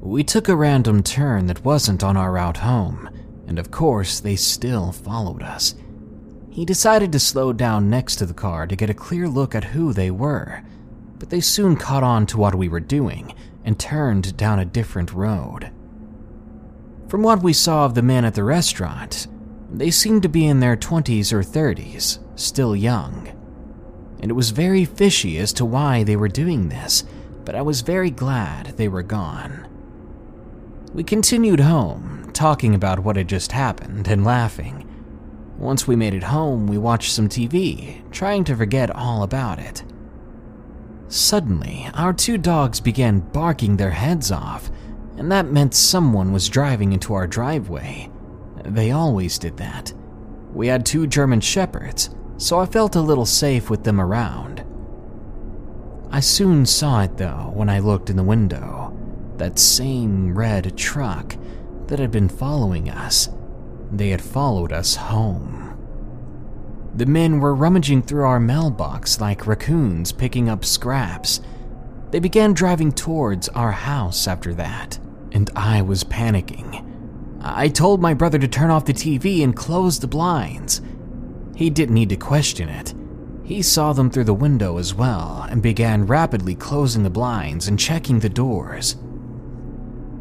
We 0.00 0.24
took 0.24 0.48
a 0.48 0.56
random 0.56 1.02
turn 1.02 1.46
that 1.46 1.64
wasn't 1.64 2.02
on 2.02 2.16
our 2.16 2.32
route 2.32 2.58
home, 2.58 3.08
and 3.46 3.58
of 3.58 3.70
course, 3.70 4.18
they 4.20 4.36
still 4.36 4.92
followed 4.92 5.42
us. 5.42 5.74
He 6.50 6.64
decided 6.64 7.12
to 7.12 7.20
slow 7.20 7.52
down 7.52 7.90
next 7.90 8.16
to 8.16 8.26
the 8.26 8.34
car 8.34 8.66
to 8.66 8.76
get 8.76 8.90
a 8.90 8.94
clear 8.94 9.28
look 9.28 9.54
at 9.54 9.64
who 9.64 9.92
they 9.92 10.10
were, 10.10 10.62
but 11.18 11.30
they 11.30 11.40
soon 11.40 11.76
caught 11.76 12.02
on 12.02 12.26
to 12.26 12.38
what 12.38 12.54
we 12.54 12.68
were 12.68 12.80
doing 12.80 13.34
and 13.64 13.78
turned 13.78 14.36
down 14.36 14.58
a 14.58 14.64
different 14.64 15.12
road. 15.12 15.70
From 17.08 17.22
what 17.22 17.42
we 17.42 17.52
saw 17.52 17.84
of 17.84 17.94
the 17.94 18.02
men 18.02 18.24
at 18.24 18.34
the 18.34 18.44
restaurant, 18.44 19.26
they 19.70 19.90
seemed 19.90 20.22
to 20.22 20.28
be 20.28 20.46
in 20.46 20.60
their 20.60 20.76
20s 20.76 21.32
or 21.32 21.42
30s, 21.42 22.18
still 22.36 22.74
young 22.74 23.36
and 24.20 24.30
it 24.30 24.34
was 24.34 24.50
very 24.50 24.84
fishy 24.84 25.38
as 25.38 25.52
to 25.54 25.64
why 25.64 26.04
they 26.04 26.16
were 26.16 26.28
doing 26.28 26.68
this, 26.68 27.04
but 27.44 27.54
I 27.54 27.62
was 27.62 27.80
very 27.80 28.10
glad 28.10 28.76
they 28.76 28.88
were 28.88 29.02
gone. 29.02 29.66
We 30.92 31.04
continued 31.04 31.60
home, 31.60 32.30
talking 32.32 32.74
about 32.74 32.98
what 32.98 33.14
had 33.14 33.28
just 33.28 33.52
happened 33.52 34.08
and 34.08 34.24
laughing. 34.24 34.88
Once 35.56 35.86
we 35.86 35.94
made 35.94 36.14
it 36.14 36.24
home, 36.24 36.66
we 36.66 36.78
watched 36.78 37.12
some 37.12 37.28
TV, 37.28 38.02
trying 38.10 38.42
to 38.44 38.56
forget 38.56 38.90
all 38.90 39.22
about 39.22 39.60
it. 39.60 39.84
Suddenly, 41.06 41.88
our 41.94 42.12
two 42.12 42.38
dogs 42.38 42.80
began 42.80 43.20
barking 43.20 43.76
their 43.76 43.92
heads 43.92 44.32
off, 44.32 44.68
and 45.16 45.30
that 45.30 45.52
meant 45.52 45.74
someone 45.74 46.32
was 46.32 46.48
driving 46.48 46.92
into 46.92 47.14
our 47.14 47.28
driveway. 47.28 48.10
They 48.64 48.90
always 48.90 49.38
did 49.38 49.58
that. 49.58 49.92
We 50.52 50.66
had 50.66 50.84
two 50.84 51.06
German 51.06 51.40
Shepherds, 51.40 52.10
so 52.36 52.58
I 52.58 52.66
felt 52.66 52.96
a 52.96 53.00
little 53.00 53.26
safe 53.26 53.70
with 53.70 53.84
them 53.84 54.00
around. 54.00 54.64
I 56.10 56.18
soon 56.18 56.66
saw 56.66 57.02
it 57.02 57.16
though 57.16 57.52
when 57.54 57.68
I 57.68 57.78
looked 57.78 58.10
in 58.10 58.16
the 58.16 58.24
window 58.24 58.79
that 59.40 59.58
same 59.58 60.36
red 60.36 60.76
truck 60.76 61.34
that 61.86 61.98
had 61.98 62.10
been 62.10 62.28
following 62.28 62.90
us. 62.90 63.30
They 63.90 64.10
had 64.10 64.20
followed 64.20 64.70
us 64.70 64.96
home. 64.96 65.78
The 66.94 67.06
men 67.06 67.40
were 67.40 67.54
rummaging 67.54 68.02
through 68.02 68.24
our 68.24 68.38
mailbox 68.38 69.18
like 69.18 69.46
raccoons 69.46 70.12
picking 70.12 70.50
up 70.50 70.62
scraps. 70.62 71.40
They 72.10 72.20
began 72.20 72.52
driving 72.52 72.92
towards 72.92 73.48
our 73.50 73.72
house 73.72 74.28
after 74.28 74.52
that, 74.54 74.98
and 75.32 75.48
I 75.56 75.80
was 75.80 76.04
panicking. 76.04 76.86
I 77.40 77.68
told 77.68 78.02
my 78.02 78.12
brother 78.12 78.38
to 78.38 78.48
turn 78.48 78.70
off 78.70 78.84
the 78.84 78.92
TV 78.92 79.42
and 79.42 79.56
close 79.56 79.98
the 79.98 80.06
blinds. 80.06 80.82
He 81.56 81.70
didn't 81.70 81.94
need 81.94 82.10
to 82.10 82.16
question 82.16 82.68
it. 82.68 82.92
He 83.42 83.62
saw 83.62 83.94
them 83.94 84.10
through 84.10 84.24
the 84.24 84.34
window 84.34 84.76
as 84.76 84.94
well 84.94 85.46
and 85.48 85.62
began 85.62 86.06
rapidly 86.06 86.54
closing 86.54 87.04
the 87.04 87.10
blinds 87.10 87.68
and 87.68 87.78
checking 87.78 88.18
the 88.18 88.28
doors. 88.28 88.96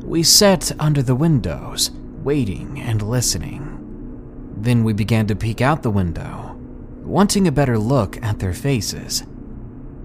We 0.09 0.23
sat 0.23 0.71
under 0.79 1.03
the 1.03 1.13
windows, 1.13 1.91
waiting 2.23 2.81
and 2.81 2.99
listening. 2.99 4.55
Then 4.57 4.83
we 4.83 4.91
began 4.91 5.27
to 5.27 5.35
peek 5.35 5.61
out 5.61 5.83
the 5.83 5.91
window, 5.91 6.57
wanting 7.03 7.47
a 7.47 7.51
better 7.51 7.77
look 7.77 8.17
at 8.23 8.39
their 8.39 8.55
faces. 8.55 9.21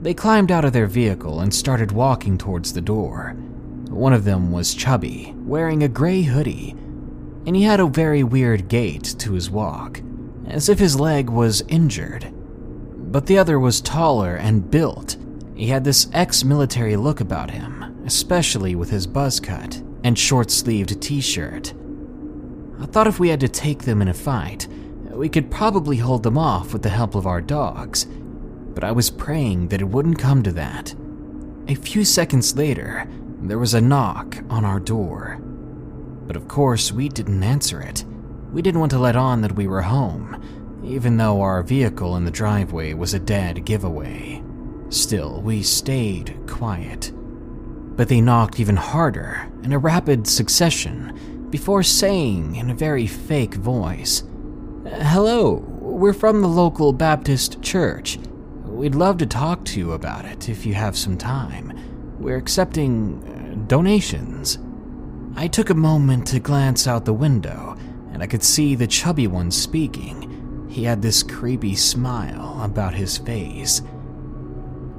They 0.03 0.13
climbed 0.13 0.53
out 0.53 0.67
of 0.67 0.75
their 0.75 0.89
vehicle 0.89 1.41
and 1.41 1.55
started 1.55 1.91
walking 1.91 2.37
towards 2.37 2.75
the 2.75 2.83
door. 2.83 3.31
One 3.89 4.13
of 4.13 4.25
them 4.25 4.53
was 4.53 4.75
chubby, 4.75 5.33
wearing 5.39 5.83
a 5.83 5.89
gray 5.89 6.21
hoodie, 6.21 6.73
and 7.47 7.57
he 7.57 7.63
had 7.63 7.81
a 7.81 7.87
very 7.87 8.23
weird 8.23 8.69
gait 8.69 9.05
to 9.21 9.33
his 9.33 9.49
walk, 9.49 10.03
as 10.47 10.69
if 10.69 10.79
his 10.79 11.01
leg 11.01 11.31
was 11.31 11.65
injured. 11.67 12.31
But 13.11 13.25
the 13.25 13.39
other 13.39 13.59
was 13.59 13.81
taller 13.81 14.37
and 14.37 14.71
built. 14.71 15.17
He 15.55 15.69
had 15.69 15.83
this 15.83 16.11
ex 16.13 16.45
military 16.45 16.95
look 16.95 17.23
about 17.23 17.51
him, 17.51 18.03
especially 18.05 18.75
with 18.75 18.91
his 18.91 19.07
buzz 19.07 19.41
cut 19.41 19.81
and 20.05 20.17
short 20.17 20.53
sleeved 20.53 21.03
t 21.03 21.21
shirt. 21.21 21.75
I 22.79 22.87
thought 22.87 23.09
if 23.09 23.19
we 23.19 23.31
had 23.31 23.41
to 23.41 23.49
take 23.49 23.83
them 23.83 24.01
in 24.01 24.09
a 24.09 24.15
fight, 24.15 24.69
we 25.11 25.29
could 25.29 25.51
probably 25.51 25.97
hold 25.97 26.23
them 26.23 26.39
off 26.39 26.73
with 26.73 26.83
the 26.83 26.89
help 26.91 27.17
of 27.17 27.27
our 27.27 27.41
dogs 27.41 28.07
but 28.75 28.85
I 28.85 28.93
was 28.93 29.09
praying 29.11 29.69
that 29.69 29.81
it 29.81 29.89
wouldn't 29.89 30.19
come 30.19 30.43
to 30.43 30.53
that. 30.53 30.95
A 31.69 31.75
few 31.75 32.05
seconds 32.05 32.57
later, 32.57 33.09
there 33.41 33.59
was 33.59 33.75
a 33.75 33.81
knock 33.81 34.39
on 34.51 34.65
our 34.65 34.81
door. 34.81 35.39
But 36.27 36.37
of 36.37 36.49
course, 36.49 36.93
we 36.93 37.09
didn't 37.09 37.43
answer 37.43 37.81
it. 37.81 38.05
We 38.53 38.63
didn't 38.63 38.81
want 38.81 38.91
to 38.93 38.99
let 38.99 39.17
on 39.17 39.43
that 39.43 39.57
we 39.57 39.67
were 39.67 39.83
home, 39.83 40.83
even 40.85 41.17
though 41.17 41.41
our 41.41 41.63
vehicle 41.63 42.17
in 42.17 42.25
the 42.25 42.31
driveway 42.31 42.95
was 42.95 43.15
a 43.15 43.19
dead 43.19 43.65
giveaway. 43.65 44.43
Still, 44.89 45.41
we 45.41 45.63
stayed 45.63 46.37
quiet. 46.47 47.13
But 47.97 48.09
they 48.09 48.21
knocked 48.21 48.59
even 48.59 48.77
harder, 48.77 49.49
in 49.63 49.73
a 49.73 49.79
rapid 49.79 50.27
succession, 50.27 51.49
before 51.51 51.83
saying 51.83 52.57
in 52.57 52.71
a 52.71 52.75
very 52.75 53.07
fake 53.07 53.55
voice, 53.55 54.25
Hello, 54.85 55.65
we're 55.81 56.13
from 56.13 56.43
the 56.43 56.49
local 56.49 56.93
Baptist 56.93 57.63
church. 57.63 58.19
We'd 58.65 58.97
love 58.97 59.19
to 59.19 59.27
talk 59.27 59.65
to 59.67 59.79
you 59.79 59.93
about 59.93 60.25
it 60.25 60.49
if 60.49 60.67
you 60.67 60.75
have 60.75 60.97
some 60.97 61.17
time. 61.17 61.79
We're 62.19 62.37
accepting 62.37 63.23
uh, 63.23 63.67
donations. 63.69 64.59
I 65.37 65.47
took 65.47 65.71
a 65.71 65.75
moment 65.75 66.27
to 66.29 66.41
glance 66.41 66.89
out 66.89 67.05
the 67.05 67.13
window, 67.13 67.77
and 68.13 68.23
I 68.23 68.27
could 68.27 68.43
see 68.43 68.75
the 68.75 68.87
chubby 68.87 69.27
one 69.27 69.51
speaking. 69.51 70.67
He 70.69 70.83
had 70.83 71.03
this 71.03 71.23
creepy 71.23 71.77
smile 71.77 72.61
about 72.63 72.95
his 72.95 73.17
face. 73.17 73.83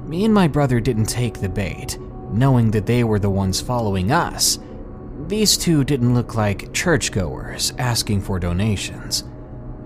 Me 0.06 0.24
and 0.24 0.32
my 0.32 0.48
brother 0.48 0.80
didn't 0.80 1.06
take 1.06 1.40
the 1.40 1.48
bait, 1.48 1.98
knowing 2.32 2.70
that 2.72 2.86
they 2.86 3.04
were 3.04 3.18
the 3.18 3.30
ones 3.30 3.60
following 3.60 4.10
us. 4.10 4.58
These 5.28 5.56
two 5.56 5.84
didn't 5.84 6.14
look 6.14 6.34
like 6.34 6.72
churchgoers 6.72 7.72
asking 7.78 8.22
for 8.22 8.38
donations. 8.38 9.24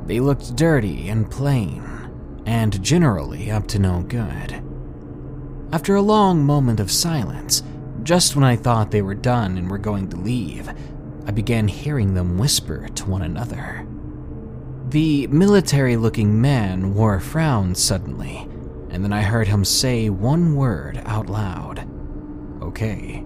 They 0.06 0.20
looked 0.20 0.56
dirty 0.56 1.08
and 1.08 1.30
plain, 1.30 1.82
and 2.44 2.82
generally 2.82 3.50
up 3.50 3.66
to 3.68 3.78
no 3.78 4.02
good. 4.02 4.62
After 5.72 5.94
a 5.94 6.02
long 6.02 6.44
moment 6.44 6.80
of 6.80 6.90
silence, 6.90 7.62
just 8.02 8.34
when 8.34 8.44
I 8.44 8.56
thought 8.56 8.90
they 8.90 9.02
were 9.02 9.14
done 9.14 9.56
and 9.56 9.70
were 9.70 9.78
going 9.78 10.08
to 10.10 10.16
leave, 10.16 10.68
I 11.26 11.30
began 11.30 11.68
hearing 11.68 12.14
them 12.14 12.38
whisper 12.38 12.88
to 12.88 13.08
one 13.08 13.22
another. 13.22 13.86
The 14.88 15.28
military 15.28 15.96
looking 15.96 16.40
man 16.40 16.94
wore 16.94 17.14
a 17.14 17.20
frown 17.20 17.74
suddenly, 17.74 18.48
and 18.90 19.04
then 19.04 19.12
I 19.12 19.22
heard 19.22 19.46
him 19.46 19.64
say 19.64 20.10
one 20.10 20.56
word 20.56 21.00
out 21.06 21.30
loud 21.30 21.86
Okay. 22.70 23.24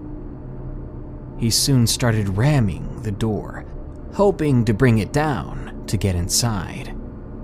He 1.37 1.51
soon 1.51 1.85
started 1.85 2.35
ramming 2.35 3.03
the 3.03 3.11
door, 3.11 3.63
hoping 4.13 4.65
to 4.65 4.73
bring 4.73 4.97
it 4.97 5.13
down 5.13 5.83
to 5.85 5.97
get 5.97 6.15
inside. 6.15 6.87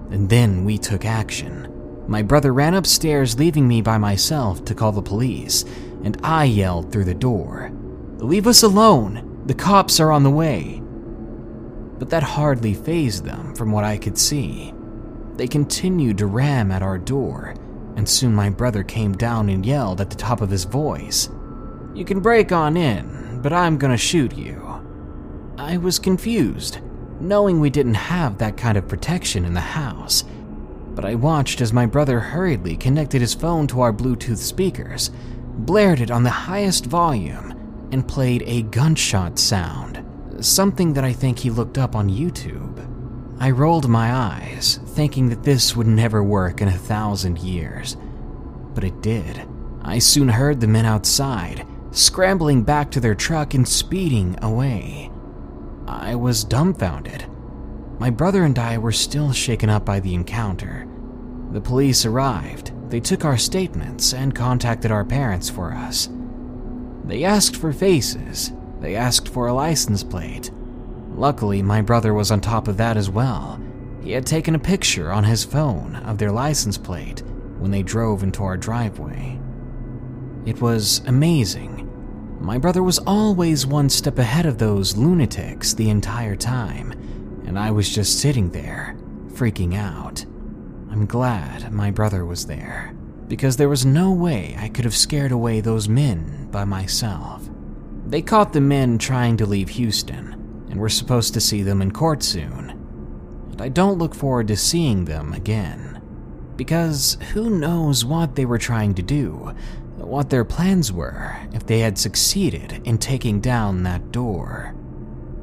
And 0.09 0.27
then 0.27 0.65
we 0.65 0.79
took 0.79 1.05
action. 1.05 1.71
My 2.07 2.23
brother 2.23 2.53
ran 2.53 2.73
upstairs, 2.73 3.37
leaving 3.37 3.67
me 3.67 3.83
by 3.83 3.99
myself 3.99 4.65
to 4.65 4.73
call 4.73 4.91
the 4.91 5.03
police, 5.03 5.63
and 6.03 6.19
I 6.23 6.45
yelled 6.45 6.91
through 6.91 7.03
the 7.03 7.13
door, 7.13 7.71
Leave 8.17 8.47
us 8.47 8.63
alone! 8.63 9.43
The 9.45 9.53
cops 9.53 9.99
are 9.99 10.11
on 10.11 10.23
the 10.23 10.31
way! 10.31 10.81
But 11.99 12.09
that 12.09 12.23
hardly 12.23 12.73
fazed 12.73 13.25
them 13.25 13.53
from 13.53 13.71
what 13.71 13.83
I 13.83 13.99
could 13.99 14.17
see. 14.17 14.73
They 15.35 15.47
continued 15.47 16.17
to 16.17 16.25
ram 16.25 16.71
at 16.71 16.81
our 16.81 16.97
door, 16.97 17.53
and 17.95 18.09
soon 18.09 18.33
my 18.33 18.49
brother 18.49 18.81
came 18.81 19.13
down 19.13 19.49
and 19.49 19.63
yelled 19.63 20.01
at 20.01 20.09
the 20.09 20.15
top 20.15 20.41
of 20.41 20.49
his 20.49 20.63
voice, 20.63 21.29
You 21.93 22.05
can 22.05 22.19
break 22.19 22.51
on 22.51 22.77
in, 22.77 23.39
but 23.41 23.53
I'm 23.53 23.77
gonna 23.77 23.97
shoot 23.97 24.35
you. 24.35 24.59
I 25.57 25.77
was 25.77 25.99
confused, 25.99 26.79
knowing 27.19 27.59
we 27.59 27.69
didn't 27.69 27.95
have 27.95 28.37
that 28.37 28.57
kind 28.57 28.77
of 28.77 28.87
protection 28.87 29.45
in 29.45 29.53
the 29.53 29.59
house 29.59 30.23
but 30.95 31.05
I 31.05 31.15
watched 31.15 31.61
as 31.61 31.73
my 31.73 31.85
brother 31.85 32.19
hurriedly 32.19 32.75
connected 32.75 33.21
his 33.21 33.33
phone 33.33 33.67
to 33.67 33.81
our 33.81 33.93
Bluetooth 33.93 34.37
speakers, 34.37 35.09
blared 35.57 36.01
it 36.01 36.11
on 36.11 36.23
the 36.23 36.29
highest 36.29 36.85
volume, 36.85 37.51
and 37.91 38.07
played 38.07 38.43
a 38.45 38.63
gunshot 38.63 39.39
sound, 39.39 40.03
something 40.45 40.93
that 40.93 41.03
I 41.03 41.13
think 41.13 41.39
he 41.39 41.49
looked 41.49 41.77
up 41.77 41.95
on 41.95 42.09
YouTube. 42.09 42.87
I 43.39 43.51
rolled 43.51 43.87
my 43.87 44.13
eyes, 44.13 44.79
thinking 44.87 45.29
that 45.29 45.43
this 45.43 45.75
would 45.75 45.87
never 45.87 46.23
work 46.23 46.61
in 46.61 46.67
a 46.67 46.77
thousand 46.77 47.39
years. 47.39 47.97
But 48.73 48.83
it 48.83 49.01
did. 49.01 49.47
I 49.81 49.99
soon 49.99 50.29
heard 50.29 50.59
the 50.59 50.67
men 50.67 50.85
outside, 50.85 51.65
scrambling 51.91 52.63
back 52.63 52.89
to 52.91 52.99
their 52.99 53.15
truck 53.15 53.53
and 53.53 53.67
speeding 53.67 54.37
away. 54.41 55.11
I 55.87 56.15
was 56.15 56.43
dumbfounded. 56.43 57.25
My 57.99 58.09
brother 58.09 58.43
and 58.43 58.57
I 58.57 58.77
were 58.77 58.91
still 58.91 59.33
shaken 59.33 59.69
up 59.69 59.85
by 59.85 59.99
the 59.99 60.13
encounter. 60.13 60.87
The 61.51 61.61
police 61.61 62.05
arrived, 62.05 62.71
they 62.89 63.01
took 63.01 63.25
our 63.25 63.37
statements, 63.37 64.13
and 64.13 64.33
contacted 64.33 64.89
our 64.89 65.03
parents 65.03 65.49
for 65.49 65.73
us. 65.73 66.09
They 67.03 67.25
asked 67.25 67.57
for 67.57 67.73
faces, 67.73 68.53
they 68.79 68.95
asked 68.95 69.27
for 69.27 69.47
a 69.47 69.53
license 69.53 70.03
plate. 70.03 70.49
Luckily, 71.13 71.61
my 71.61 71.81
brother 71.81 72.13
was 72.13 72.31
on 72.31 72.39
top 72.39 72.69
of 72.69 72.77
that 72.77 72.95
as 72.95 73.09
well. 73.09 73.61
He 74.01 74.13
had 74.13 74.25
taken 74.25 74.55
a 74.55 74.59
picture 74.59 75.11
on 75.11 75.25
his 75.25 75.43
phone 75.43 75.97
of 75.97 76.17
their 76.17 76.31
license 76.31 76.77
plate 76.77 77.21
when 77.59 77.69
they 77.69 77.83
drove 77.83 78.23
into 78.23 78.43
our 78.43 78.57
driveway. 78.57 79.40
It 80.45 80.61
was 80.61 81.01
amazing. 81.05 81.87
My 82.39 82.57
brother 82.57 82.81
was 82.83 82.99
always 82.99 83.65
one 83.65 83.89
step 83.89 84.17
ahead 84.17 84.45
of 84.45 84.57
those 84.57 84.97
lunatics 84.97 85.73
the 85.73 85.89
entire 85.89 86.35
time 86.35 86.93
and 87.51 87.59
I 87.59 87.69
was 87.69 87.93
just 87.93 88.21
sitting 88.21 88.51
there, 88.51 88.95
freaking 89.33 89.75
out. 89.75 90.23
I'm 90.89 91.05
glad 91.05 91.73
my 91.73 91.91
brother 91.91 92.25
was 92.25 92.45
there, 92.45 92.95
because 93.27 93.57
there 93.57 93.67
was 93.67 93.85
no 93.85 94.13
way 94.13 94.55
I 94.57 94.69
could 94.69 94.85
have 94.85 94.95
scared 94.95 95.33
away 95.33 95.59
those 95.59 95.89
men 95.89 96.47
by 96.49 96.63
myself. 96.63 97.49
They 98.07 98.21
caught 98.21 98.53
the 98.53 98.61
men 98.61 98.97
trying 98.97 99.35
to 99.35 99.45
leave 99.45 99.67
Houston, 99.67 100.31
and 100.69 100.79
we're 100.79 100.87
supposed 100.87 101.33
to 101.33 101.41
see 101.41 101.61
them 101.61 101.81
in 101.81 101.91
court 101.91 102.23
soon. 102.23 102.69
And 103.51 103.61
I 103.61 103.67
don't 103.67 103.97
look 103.97 104.15
forward 104.15 104.47
to 104.47 104.55
seeing 104.55 105.03
them 105.03 105.33
again, 105.33 106.01
because 106.55 107.17
who 107.33 107.49
knows 107.49 108.05
what 108.05 108.35
they 108.35 108.45
were 108.45 108.57
trying 108.57 108.93
to 108.93 109.01
do, 109.01 109.53
what 110.05 110.29
their 110.29 110.45
plans 110.45 110.91
were 110.91 111.37
if 111.53 111.65
they 111.65 111.79
had 111.79 111.97
succeeded 111.97 112.81
in 112.85 112.97
taking 112.97 113.39
down 113.39 113.83
that 113.83 114.11
door. 114.11 114.75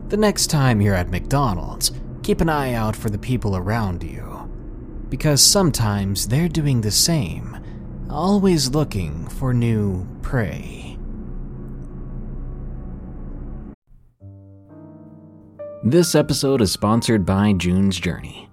The 0.09 0.17
next 0.17 0.49
time 0.49 0.81
you're 0.81 0.95
at 0.95 1.11
McDonald's, 1.11 1.93
keep 2.23 2.41
an 2.41 2.49
eye 2.49 2.75
out 2.75 2.97
for 2.97 3.11
the 3.11 3.19
people 3.19 3.57
around 3.57 4.03
you. 4.03 4.51
Because 5.09 5.43
sometimes 5.43 6.29
they're 6.29 6.49
doing 6.49 6.81
the 6.81 6.91
same, 6.91 7.57
always 8.11 8.71
looking 8.71 9.27
for 9.29 9.55
new 9.55 10.07
prey. 10.23 10.99
This 15.85 16.15
episode 16.15 16.61
is 16.61 16.73
sponsored 16.73 17.25
by 17.25 17.53
June's 17.53 17.99
Journey. 17.99 18.51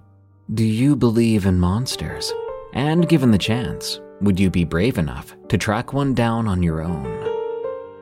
Do 0.53 0.63
you 0.63 0.95
believe 0.95 1.45
in 1.45 1.59
monsters? 1.59 2.31
And 2.73 3.09
given 3.09 3.31
the 3.31 3.37
chance, 3.37 3.99
would 4.21 4.39
you 4.39 4.49
be 4.49 4.63
brave 4.63 4.97
enough 4.97 5.36
to 5.49 5.58
track 5.58 5.93
one 5.93 6.13
down 6.13 6.47
on 6.47 6.63
your 6.63 6.82
own? 6.82 7.06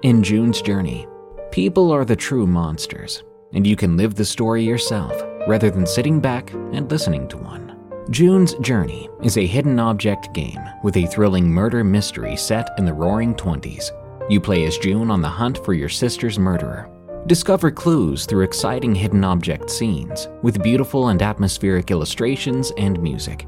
In 0.04 0.22
June's 0.22 0.62
Journey, 0.62 1.08
people 1.52 1.92
are 1.92 2.06
the 2.06 2.16
true 2.16 2.46
monsters 2.46 3.24
and 3.54 3.66
you 3.66 3.76
can 3.76 3.98
live 3.98 4.16
the 4.16 4.26
story 4.26 4.64
yourself 4.64 5.14
rather 5.48 5.70
than 5.70 5.86
sitting 5.86 6.20
back 6.20 6.52
and 6.54 6.90
listening 6.90 7.28
to 7.30 7.38
one. 7.38 7.78
June's 8.10 8.54
Journey 8.56 9.10
is 9.22 9.38
a 9.38 9.46
hidden 9.46 9.80
object 9.80 10.34
game 10.34 10.60
with 10.84 10.98
a 10.98 11.06
thrilling 11.06 11.50
murder 11.50 11.84
mystery 11.84 12.36
set 12.36 12.70
in 12.78 12.86
the 12.86 12.94
roaring 12.94 13.34
20s. 13.36 13.92
You 14.30 14.42
play 14.42 14.66
as 14.66 14.78
June 14.78 15.10
on 15.10 15.22
the 15.22 15.30
hunt 15.30 15.64
for 15.64 15.74
your 15.74 15.90
sister's 15.90 16.38
murderer. 16.38 16.90
Discover 17.28 17.72
clues 17.72 18.26
through 18.26 18.44
exciting 18.44 18.94
hidden 18.94 19.24
object 19.24 19.70
scenes 19.70 20.28
with 20.42 20.62
beautiful 20.62 21.10
and 21.10 21.22
atmospheric 21.22 21.92
illustrations 21.92 22.72
and 22.78 23.02
music. 23.02 23.48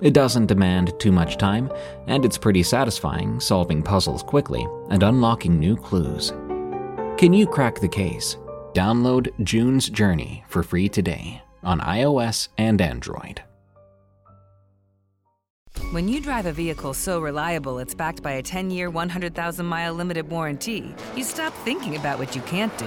It 0.00 0.14
doesn't 0.14 0.46
demand 0.46 0.98
too 1.00 1.10
much 1.10 1.38
time, 1.38 1.72
and 2.06 2.24
it's 2.24 2.38
pretty 2.38 2.62
satisfying 2.62 3.40
solving 3.40 3.82
puzzles 3.82 4.22
quickly 4.22 4.64
and 4.90 5.02
unlocking 5.02 5.58
new 5.58 5.76
clues. 5.76 6.30
Can 7.18 7.32
you 7.32 7.46
crack 7.46 7.80
the 7.80 7.88
case? 7.88 8.36
Download 8.74 9.28
June's 9.42 9.88
Journey 9.88 10.44
for 10.46 10.62
free 10.62 10.88
today 10.88 11.42
on 11.64 11.80
iOS 11.80 12.48
and 12.58 12.80
Android. 12.80 13.42
When 15.90 16.06
you 16.06 16.20
drive 16.20 16.46
a 16.46 16.52
vehicle 16.52 16.94
so 16.94 17.18
reliable 17.18 17.78
it's 17.78 17.94
backed 17.94 18.22
by 18.22 18.32
a 18.32 18.42
10 18.42 18.70
year, 18.70 18.90
100,000 18.90 19.66
mile 19.66 19.94
limited 19.94 20.28
warranty, 20.28 20.94
you 21.16 21.24
stop 21.24 21.52
thinking 21.64 21.96
about 21.96 22.20
what 22.20 22.36
you 22.36 22.42
can't 22.42 22.76
do 22.78 22.86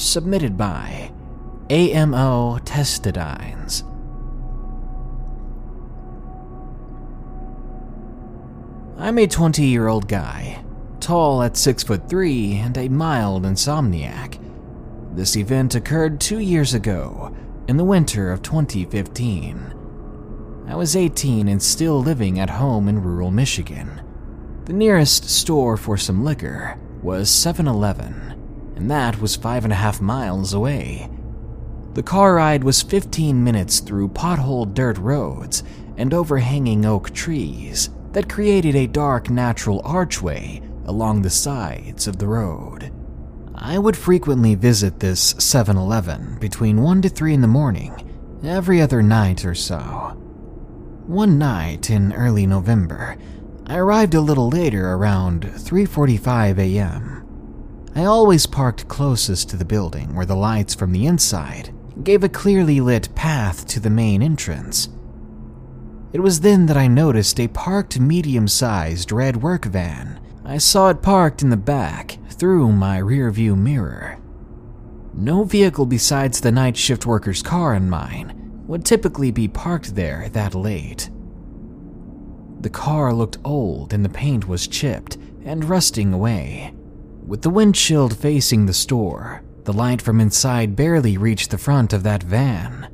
Submitted 0.00 0.56
by 0.56 1.12
AMO 1.68 2.58
Testidines. 2.60 3.82
I'm 8.96 9.18
a 9.18 9.26
20 9.26 9.66
year 9.66 9.88
old 9.88 10.08
guy, 10.08 10.64
tall 11.00 11.42
at 11.42 11.58
6 11.58 11.82
foot 11.82 12.08
3 12.08 12.54
and 12.54 12.78
a 12.78 12.88
mild 12.88 13.42
insomniac. 13.42 14.42
This 15.14 15.36
event 15.36 15.74
occurred 15.74 16.18
two 16.18 16.38
years 16.38 16.72
ago, 16.72 17.36
in 17.68 17.76
the 17.76 17.84
winter 17.84 18.32
of 18.32 18.40
2015. 18.40 19.74
I 20.66 20.74
was 20.76 20.96
18 20.96 21.46
and 21.46 21.62
still 21.62 22.00
living 22.00 22.40
at 22.40 22.48
home 22.48 22.88
in 22.88 23.02
rural 23.02 23.30
Michigan. 23.30 24.00
The 24.64 24.72
nearest 24.72 25.28
store 25.28 25.76
for 25.76 25.98
some 25.98 26.24
liquor 26.24 26.80
was 27.02 27.28
7 27.28 27.68
Eleven, 27.68 28.29
and 28.80 28.90
that 28.90 29.20
was 29.20 29.36
five 29.36 29.64
and 29.64 29.74
a 29.74 29.76
half 29.76 30.00
miles 30.00 30.54
away. 30.54 31.06
The 31.92 32.02
car 32.02 32.36
ride 32.36 32.64
was 32.64 32.80
15 32.80 33.44
minutes 33.44 33.80
through 33.80 34.08
potholed 34.08 34.72
dirt 34.72 34.96
roads 34.96 35.62
and 35.98 36.14
overhanging 36.14 36.86
oak 36.86 37.10
trees 37.10 37.90
that 38.12 38.30
created 38.30 38.74
a 38.74 38.86
dark 38.86 39.28
natural 39.28 39.82
archway 39.84 40.62
along 40.86 41.20
the 41.20 41.28
sides 41.28 42.06
of 42.06 42.16
the 42.16 42.26
road. 42.26 42.90
I 43.54 43.76
would 43.76 43.98
frequently 43.98 44.54
visit 44.54 44.98
this 44.98 45.34
7 45.38 45.76
Eleven 45.76 46.38
between 46.38 46.80
1 46.80 47.02
to 47.02 47.10
3 47.10 47.34
in 47.34 47.42
the 47.42 47.46
morning, 47.46 47.94
every 48.42 48.80
other 48.80 49.02
night 49.02 49.44
or 49.44 49.54
so. 49.54 50.16
One 51.06 51.38
night 51.38 51.90
in 51.90 52.14
early 52.14 52.46
November, 52.46 53.18
I 53.66 53.76
arrived 53.76 54.14
a 54.14 54.22
little 54.22 54.48
later 54.48 54.94
around 54.94 55.42
3:45 55.42 56.58
a.m. 56.58 57.19
I 57.94 58.04
always 58.04 58.46
parked 58.46 58.88
closest 58.88 59.50
to 59.50 59.56
the 59.56 59.64
building 59.64 60.14
where 60.14 60.26
the 60.26 60.36
lights 60.36 60.74
from 60.74 60.92
the 60.92 61.06
inside 61.06 61.74
gave 62.04 62.22
a 62.22 62.28
clearly 62.28 62.80
lit 62.80 63.14
path 63.14 63.66
to 63.68 63.80
the 63.80 63.90
main 63.90 64.22
entrance. 64.22 64.88
It 66.12 66.20
was 66.20 66.40
then 66.40 66.66
that 66.66 66.76
I 66.76 66.86
noticed 66.86 67.38
a 67.38 67.48
parked 67.48 67.98
medium 68.00 68.48
sized 68.48 69.12
red 69.12 69.42
work 69.42 69.64
van. 69.66 70.20
I 70.44 70.58
saw 70.58 70.88
it 70.88 71.02
parked 71.02 71.42
in 71.42 71.50
the 71.50 71.56
back 71.56 72.18
through 72.30 72.72
my 72.72 72.98
rearview 73.00 73.56
mirror. 73.56 74.18
No 75.12 75.44
vehicle 75.44 75.86
besides 75.86 76.40
the 76.40 76.52
night 76.52 76.76
shift 76.76 77.06
worker's 77.06 77.42
car 77.42 77.74
and 77.74 77.90
mine 77.90 78.64
would 78.66 78.84
typically 78.84 79.30
be 79.30 79.48
parked 79.48 79.94
there 79.94 80.28
that 80.30 80.54
late. 80.54 81.10
The 82.60 82.70
car 82.70 83.12
looked 83.12 83.38
old 83.44 83.92
and 83.92 84.04
the 84.04 84.08
paint 84.08 84.46
was 84.46 84.68
chipped 84.68 85.16
and 85.44 85.64
rusting 85.64 86.12
away. 86.12 86.74
With 87.30 87.42
the 87.42 87.50
windshield 87.50 88.16
facing 88.16 88.66
the 88.66 88.74
store, 88.74 89.44
the 89.62 89.72
light 89.72 90.02
from 90.02 90.18
inside 90.18 90.74
barely 90.74 91.16
reached 91.16 91.52
the 91.52 91.58
front 91.58 91.92
of 91.92 92.02
that 92.02 92.24
van. 92.24 92.88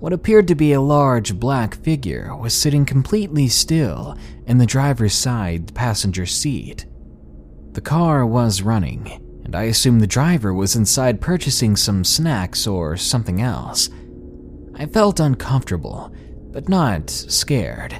What 0.00 0.12
appeared 0.12 0.48
to 0.48 0.56
be 0.56 0.72
a 0.72 0.80
large 0.80 1.38
black 1.38 1.76
figure 1.76 2.34
was 2.34 2.52
sitting 2.52 2.84
completely 2.84 3.46
still 3.46 4.18
in 4.48 4.58
the 4.58 4.66
driver's 4.66 5.14
side 5.14 5.72
passenger 5.72 6.26
seat. 6.26 6.86
The 7.74 7.80
car 7.80 8.26
was 8.26 8.60
running, 8.60 9.22
and 9.44 9.54
I 9.54 9.62
assumed 9.64 10.00
the 10.00 10.08
driver 10.08 10.52
was 10.52 10.74
inside 10.74 11.20
purchasing 11.20 11.76
some 11.76 12.02
snacks 12.02 12.66
or 12.66 12.96
something 12.96 13.40
else. 13.40 13.88
I 14.74 14.86
felt 14.86 15.20
uncomfortable, 15.20 16.12
but 16.50 16.68
not 16.68 17.08
scared. 17.08 17.94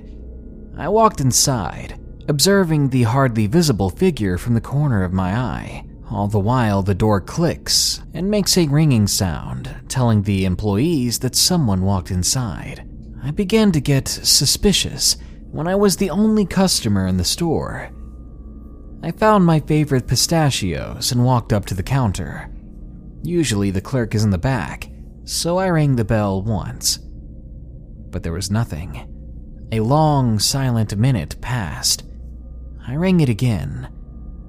I 0.76 0.88
walked 0.88 1.20
inside, 1.20 2.00
observing 2.28 2.88
the 2.88 3.02
hardly 3.02 3.46
visible 3.46 3.90
figure 3.90 4.38
from 4.38 4.54
the 4.54 4.60
corner 4.60 5.04
of 5.04 5.12
my 5.12 5.36
eye. 5.36 5.84
All 6.10 6.28
the 6.28 6.38
while, 6.38 6.82
the 6.82 6.94
door 6.94 7.20
clicks 7.20 8.02
and 8.12 8.30
makes 8.30 8.56
a 8.56 8.66
ringing 8.66 9.06
sound, 9.06 9.74
telling 9.88 10.22
the 10.22 10.44
employees 10.44 11.18
that 11.20 11.34
someone 11.34 11.82
walked 11.82 12.10
inside. 12.10 12.88
I 13.22 13.30
began 13.30 13.72
to 13.72 13.80
get 13.80 14.06
suspicious 14.06 15.16
when 15.50 15.66
I 15.66 15.74
was 15.74 15.96
the 15.96 16.10
only 16.10 16.44
customer 16.44 17.06
in 17.06 17.16
the 17.16 17.24
store. 17.24 17.90
I 19.02 19.12
found 19.12 19.44
my 19.44 19.60
favorite 19.60 20.06
pistachios 20.06 21.12
and 21.12 21.24
walked 21.24 21.52
up 21.52 21.66
to 21.66 21.74
the 21.74 21.82
counter. 21.82 22.50
Usually, 23.22 23.70
the 23.70 23.80
clerk 23.80 24.14
is 24.14 24.24
in 24.24 24.30
the 24.30 24.38
back, 24.38 24.90
so 25.24 25.58
I 25.58 25.68
rang 25.70 25.96
the 25.96 26.04
bell 26.04 26.42
once. 26.42 26.98
But 28.10 28.22
there 28.22 28.32
was 28.32 28.50
nothing. 28.50 29.10
A 29.72 29.80
long, 29.80 30.38
silent 30.38 30.96
minute 30.96 31.40
passed. 31.40 32.04
I 32.86 32.96
rang 32.96 33.20
it 33.20 33.28
again, 33.28 33.88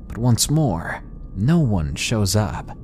but 0.08 0.18
once 0.18 0.50
more, 0.50 1.02
no 1.36 1.60
one 1.60 1.96
shows 1.96 2.36
up. 2.36 2.78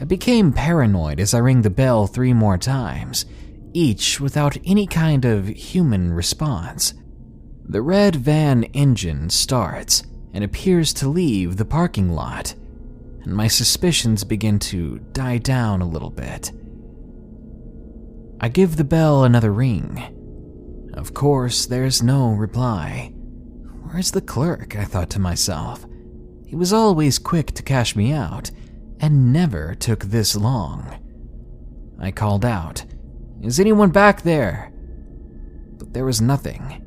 I 0.00 0.04
became 0.04 0.52
paranoid 0.52 1.18
as 1.18 1.34
I 1.34 1.40
rang 1.40 1.62
the 1.62 1.70
bell 1.70 2.06
three 2.06 2.32
more 2.32 2.56
times, 2.56 3.26
each 3.72 4.20
without 4.20 4.56
any 4.64 4.86
kind 4.86 5.24
of 5.24 5.48
human 5.48 6.12
response. 6.12 6.94
The 7.64 7.82
red 7.82 8.16
van 8.16 8.64
engine 8.64 9.28
starts 9.28 10.04
and 10.32 10.44
appears 10.44 10.92
to 10.94 11.08
leave 11.08 11.56
the 11.56 11.64
parking 11.64 12.10
lot, 12.10 12.54
and 13.22 13.34
my 13.34 13.48
suspicions 13.48 14.22
begin 14.22 14.58
to 14.60 15.00
die 15.12 15.38
down 15.38 15.82
a 15.82 15.88
little 15.88 16.10
bit. 16.10 16.52
I 18.40 18.48
give 18.48 18.76
the 18.76 18.84
bell 18.84 19.24
another 19.24 19.52
ring. 19.52 20.90
Of 20.94 21.12
course, 21.12 21.66
there's 21.66 22.02
no 22.04 22.30
reply. 22.30 23.12
Where's 23.90 24.10
the 24.10 24.20
clerk? 24.20 24.76
I 24.76 24.84
thought 24.84 25.08
to 25.10 25.18
myself. 25.18 25.86
He 26.46 26.54
was 26.54 26.74
always 26.74 27.18
quick 27.18 27.52
to 27.52 27.62
cash 27.62 27.96
me 27.96 28.12
out, 28.12 28.50
and 29.00 29.32
never 29.32 29.74
took 29.74 30.04
this 30.04 30.36
long. 30.36 30.98
I 31.98 32.10
called 32.10 32.44
out, 32.44 32.84
Is 33.42 33.58
anyone 33.58 33.90
back 33.90 34.22
there? 34.22 34.72
But 35.78 35.94
there 35.94 36.04
was 36.04 36.20
nothing. 36.20 36.84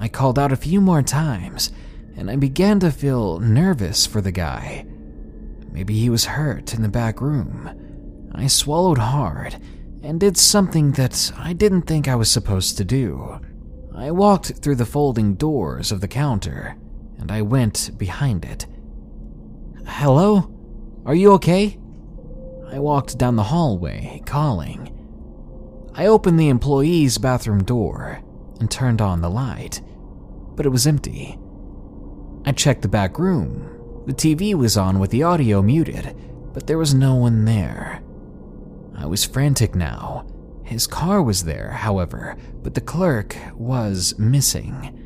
I 0.00 0.08
called 0.08 0.38
out 0.38 0.50
a 0.50 0.56
few 0.56 0.80
more 0.80 1.02
times, 1.02 1.72
and 2.16 2.30
I 2.30 2.36
began 2.36 2.80
to 2.80 2.90
feel 2.90 3.38
nervous 3.38 4.06
for 4.06 4.22
the 4.22 4.32
guy. 4.32 4.86
Maybe 5.72 5.98
he 5.98 6.08
was 6.08 6.24
hurt 6.24 6.72
in 6.72 6.80
the 6.82 6.88
back 6.88 7.20
room. 7.20 8.30
I 8.34 8.46
swallowed 8.46 8.98
hard 8.98 9.60
and 10.02 10.20
did 10.20 10.38
something 10.38 10.92
that 10.92 11.32
I 11.36 11.52
didn't 11.52 11.82
think 11.82 12.08
I 12.08 12.14
was 12.14 12.30
supposed 12.30 12.78
to 12.78 12.84
do. 12.84 13.40
I 13.96 14.10
walked 14.10 14.56
through 14.56 14.76
the 14.76 14.86
folding 14.86 15.34
doors 15.34 15.92
of 15.92 16.00
the 16.00 16.08
counter, 16.08 16.76
and 17.18 17.30
I 17.30 17.42
went 17.42 17.96
behind 17.96 18.44
it. 18.44 18.66
Hello? 19.86 20.50
Are 21.06 21.14
you 21.14 21.32
okay? 21.34 21.78
I 22.68 22.80
walked 22.80 23.18
down 23.18 23.36
the 23.36 23.44
hallway, 23.44 24.20
calling. 24.26 24.90
I 25.94 26.06
opened 26.06 26.40
the 26.40 26.48
employee's 26.48 27.18
bathroom 27.18 27.62
door, 27.62 28.20
and 28.58 28.68
turned 28.68 29.00
on 29.00 29.20
the 29.20 29.30
light, 29.30 29.80
but 30.56 30.66
it 30.66 30.70
was 30.70 30.86
empty. 30.86 31.38
I 32.44 32.52
checked 32.52 32.82
the 32.82 32.88
back 32.88 33.18
room. 33.18 34.02
The 34.06 34.12
TV 34.12 34.54
was 34.54 34.76
on 34.76 34.98
with 34.98 35.10
the 35.10 35.22
audio 35.22 35.62
muted, 35.62 36.16
but 36.52 36.66
there 36.66 36.78
was 36.78 36.94
no 36.94 37.14
one 37.14 37.44
there. 37.44 38.02
I 38.96 39.06
was 39.06 39.24
frantic 39.24 39.74
now. 39.74 40.26
His 40.64 40.86
car 40.86 41.22
was 41.22 41.44
there, 41.44 41.70
however, 41.70 42.36
but 42.62 42.74
the 42.74 42.80
clerk 42.80 43.36
was 43.54 44.18
missing. 44.18 45.00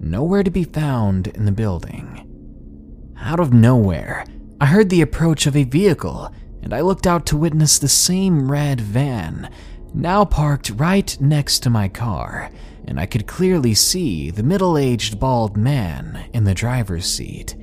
Nowhere 0.00 0.42
to 0.42 0.50
be 0.50 0.64
found 0.64 1.28
in 1.28 1.44
the 1.44 1.52
building. 1.52 3.14
Out 3.18 3.40
of 3.40 3.52
nowhere, 3.52 4.24
I 4.60 4.66
heard 4.66 4.90
the 4.90 5.00
approach 5.00 5.46
of 5.46 5.56
a 5.56 5.64
vehicle, 5.64 6.32
and 6.62 6.72
I 6.72 6.82
looked 6.82 7.06
out 7.06 7.26
to 7.26 7.36
witness 7.36 7.78
the 7.78 7.88
same 7.88 8.50
red 8.50 8.80
van, 8.80 9.50
now 9.94 10.24
parked 10.24 10.70
right 10.70 11.16
next 11.20 11.60
to 11.60 11.70
my 11.70 11.88
car, 11.88 12.50
and 12.84 13.00
I 13.00 13.06
could 13.06 13.26
clearly 13.26 13.74
see 13.74 14.30
the 14.30 14.42
middle 14.42 14.76
aged 14.76 15.18
bald 15.18 15.56
man 15.56 16.28
in 16.32 16.44
the 16.44 16.54
driver's 16.54 17.06
seat. 17.06 17.56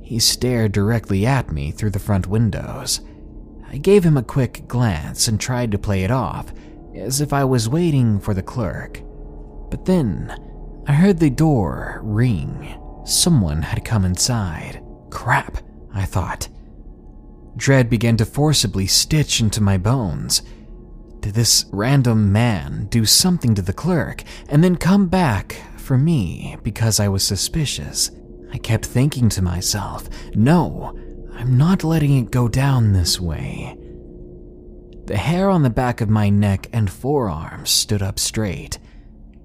He 0.00 0.18
stared 0.18 0.72
directly 0.72 1.26
at 1.26 1.52
me 1.52 1.70
through 1.70 1.90
the 1.90 1.98
front 1.98 2.26
windows. 2.26 3.00
I 3.72 3.78
gave 3.78 4.04
him 4.04 4.18
a 4.18 4.22
quick 4.22 4.68
glance 4.68 5.28
and 5.28 5.40
tried 5.40 5.70
to 5.72 5.78
play 5.78 6.04
it 6.04 6.10
off, 6.10 6.52
as 6.94 7.22
if 7.22 7.32
I 7.32 7.44
was 7.44 7.70
waiting 7.70 8.20
for 8.20 8.34
the 8.34 8.42
clerk. 8.42 9.00
But 9.70 9.86
then, 9.86 10.36
I 10.86 10.92
heard 10.92 11.18
the 11.18 11.30
door 11.30 12.00
ring. 12.04 12.78
Someone 13.06 13.62
had 13.62 13.84
come 13.84 14.04
inside. 14.04 14.84
Crap, 15.10 15.58
I 15.94 16.04
thought. 16.04 16.48
Dread 17.56 17.88
began 17.88 18.18
to 18.18 18.26
forcibly 18.26 18.86
stitch 18.86 19.40
into 19.40 19.62
my 19.62 19.78
bones. 19.78 20.42
Did 21.20 21.34
this 21.34 21.64
random 21.72 22.30
man 22.30 22.88
do 22.90 23.06
something 23.06 23.54
to 23.54 23.62
the 23.62 23.72
clerk 23.72 24.22
and 24.48 24.62
then 24.62 24.76
come 24.76 25.08
back 25.08 25.56
for 25.76 25.96
me 25.96 26.56
because 26.62 27.00
I 27.00 27.08
was 27.08 27.26
suspicious? 27.26 28.10
I 28.52 28.58
kept 28.58 28.84
thinking 28.84 29.28
to 29.30 29.40
myself, 29.42 30.08
no, 30.34 30.98
I'm 31.42 31.58
not 31.58 31.82
letting 31.82 32.18
it 32.18 32.30
go 32.30 32.46
down 32.46 32.92
this 32.92 33.20
way. 33.20 33.76
The 35.06 35.16
hair 35.16 35.50
on 35.50 35.64
the 35.64 35.70
back 35.70 36.00
of 36.00 36.08
my 36.08 36.30
neck 36.30 36.68
and 36.72 36.88
forearms 36.88 37.68
stood 37.68 38.00
up 38.00 38.20
straight. 38.20 38.78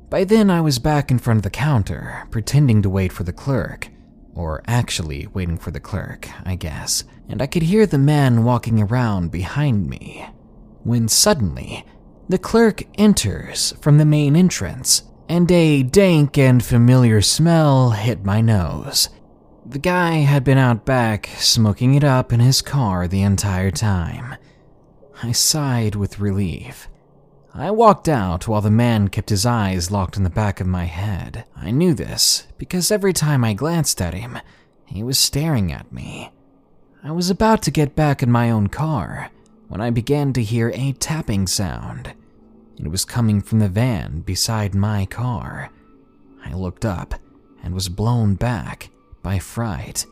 By 0.08 0.24
then, 0.24 0.52
I 0.52 0.62
was 0.62 0.78
back 0.78 1.10
in 1.10 1.18
front 1.18 1.40
of 1.40 1.42
the 1.42 1.50
counter, 1.50 2.28
pretending 2.30 2.84
to 2.84 2.90
wait 2.92 3.12
for 3.12 3.24
the 3.24 3.34
clerk. 3.34 3.90
Or 4.36 4.62
actually 4.68 5.26
waiting 5.34 5.58
for 5.58 5.72
the 5.72 5.80
clerk, 5.80 6.30
I 6.46 6.54
guess. 6.54 7.04
And 7.30 7.42
I 7.42 7.48
could 7.48 7.64
hear 7.64 7.88
the 7.88 7.98
man 7.98 8.44
walking 8.44 8.80
around 8.80 9.32
behind 9.32 9.90
me. 9.90 10.24
When 10.84 11.08
suddenly, 11.08 11.84
the 12.30 12.38
clerk 12.38 12.84
enters 13.00 13.74
from 13.82 13.98
the 13.98 14.06
main 14.06 14.36
entrance, 14.36 15.02
and 15.28 15.52
a 15.52 15.82
dank 15.82 16.38
and 16.38 16.64
familiar 16.64 17.24
smell 17.24 17.90
hit 17.90 18.24
my 18.24 18.40
nose. 18.40 19.10
The 19.70 19.80
guy 19.80 20.20
had 20.20 20.46
been 20.46 20.58
out 20.58 20.86
back, 20.86 21.28
smoking 21.36 21.96
it 21.96 22.04
up 22.04 22.32
in 22.32 22.40
his 22.40 22.62
car 22.62 23.06
the 23.06 23.22
entire 23.22 23.70
time. 23.70 24.36
I 25.22 25.34
sighed 25.34 25.94
with 25.94 26.22
relief. 26.22 26.88
I 27.54 27.72
walked 27.72 28.08
out 28.08 28.48
while 28.48 28.62
the 28.62 28.72
man 28.72 29.10
kept 29.10 29.30
his 29.30 29.46
eyes 29.46 29.92
locked 29.92 30.16
in 30.16 30.24
the 30.24 30.30
back 30.30 30.62
of 30.62 30.68
my 30.68 30.86
head. 30.86 31.44
I 31.54 31.72
knew 31.72 31.94
this 31.94 32.48
because 32.58 32.92
every 32.92 33.12
time 33.12 33.44
I 33.44 33.54
glanced 33.54 34.02
at 34.02 34.14
him, 34.14 34.40
he 34.86 35.04
was 35.04 35.20
staring 35.20 35.74
at 35.74 35.92
me. 35.92 36.32
I 37.04 37.12
was 37.12 37.30
about 37.30 37.62
to 37.64 37.72
get 37.72 37.94
back 37.94 38.24
in 38.24 38.32
my 38.32 38.50
own 38.50 38.68
car 38.68 39.32
when 39.68 39.82
I 39.82 39.90
began 39.90 40.32
to 40.34 40.44
hear 40.44 40.72
a 40.74 40.94
tapping 40.94 41.46
sound. 41.46 42.14
It 42.78 42.88
was 42.88 43.04
coming 43.04 43.42
from 43.42 43.60
the 43.60 43.68
van 43.68 44.22
beside 44.22 44.74
my 44.74 45.06
car. 45.08 45.72
I 46.46 46.54
looked 46.54 46.86
up 46.86 47.16
and 47.62 47.74
was 47.74 47.90
blown 47.90 48.36
back 48.36 48.92
by 49.28 49.40
fright. 49.40 50.06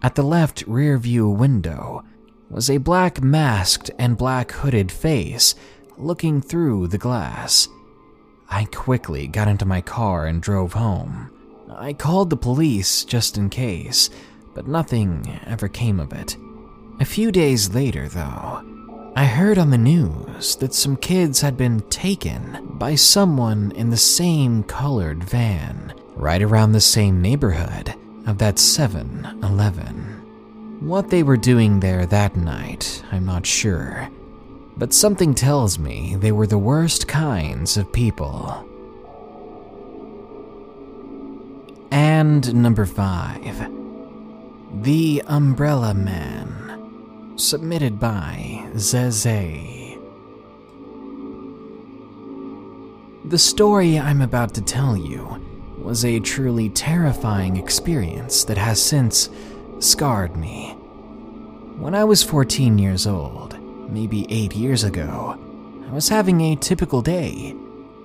At 0.00 0.14
the 0.14 0.22
left 0.22 0.64
rear 0.66 0.96
view 0.96 1.28
window 1.28 2.02
was 2.48 2.70
a 2.70 2.78
black 2.78 3.22
masked 3.22 3.90
and 3.98 4.16
black 4.16 4.50
hooded 4.50 4.90
face 4.90 5.54
looking 5.98 6.40
through 6.40 6.86
the 6.86 6.96
glass. 6.96 7.68
I 8.48 8.64
quickly 8.64 9.26
got 9.26 9.46
into 9.46 9.66
my 9.66 9.82
car 9.82 10.24
and 10.24 10.40
drove 10.40 10.72
home. 10.72 11.30
I 11.70 11.92
called 11.92 12.30
the 12.30 12.38
police 12.38 13.04
just 13.04 13.36
in 13.36 13.50
case, 13.50 14.08
but 14.54 14.66
nothing 14.66 15.38
ever 15.44 15.68
came 15.68 16.00
of 16.00 16.14
it. 16.14 16.34
A 17.00 17.04
few 17.04 17.30
days 17.30 17.74
later, 17.74 18.08
though, 18.08 19.12
I 19.16 19.26
heard 19.26 19.58
on 19.58 19.68
the 19.68 19.76
news 19.76 20.56
that 20.56 20.72
some 20.72 20.96
kids 20.96 21.42
had 21.42 21.58
been 21.58 21.80
taken 21.90 22.78
by 22.78 22.94
someone 22.94 23.70
in 23.72 23.90
the 23.90 23.98
same 23.98 24.62
colored 24.62 25.22
van 25.22 25.92
right 26.18 26.42
around 26.42 26.72
the 26.72 26.80
same 26.80 27.22
neighborhood 27.22 27.94
of 28.26 28.38
that 28.38 28.58
7 28.58 29.38
Eleven. 29.42 29.94
What 30.80 31.10
they 31.10 31.22
were 31.22 31.36
doing 31.36 31.80
there 31.80 32.06
that 32.06 32.36
night, 32.36 33.02
I'm 33.12 33.24
not 33.24 33.46
sure, 33.46 34.08
but 34.76 34.92
something 34.92 35.34
tells 35.34 35.78
me 35.78 36.16
they 36.16 36.32
were 36.32 36.46
the 36.46 36.58
worst 36.58 37.06
kinds 37.08 37.76
of 37.76 37.92
people. 37.92 38.64
And 41.90 42.54
number 42.62 42.84
5 42.84 43.70
The 44.82 45.22
Umbrella 45.26 45.94
Man, 45.94 47.32
submitted 47.36 48.00
by 48.00 48.66
Zeze. 48.74 49.76
The 53.24 53.38
story 53.38 53.98
I'm 53.98 54.20
about 54.20 54.54
to 54.54 54.62
tell 54.62 54.96
you 54.96 55.47
was 55.82 56.04
a 56.04 56.20
truly 56.20 56.68
terrifying 56.68 57.56
experience 57.56 58.44
that 58.44 58.58
has 58.58 58.82
since 58.82 59.30
scarred 59.78 60.36
me. 60.36 60.72
When 61.78 61.94
I 61.94 62.04
was 62.04 62.22
14 62.22 62.78
years 62.78 63.06
old, 63.06 63.58
maybe 63.90 64.26
8 64.28 64.54
years 64.54 64.84
ago, 64.84 65.38
I 65.88 65.92
was 65.92 66.08
having 66.08 66.40
a 66.40 66.56
typical 66.56 67.00
day. 67.00 67.54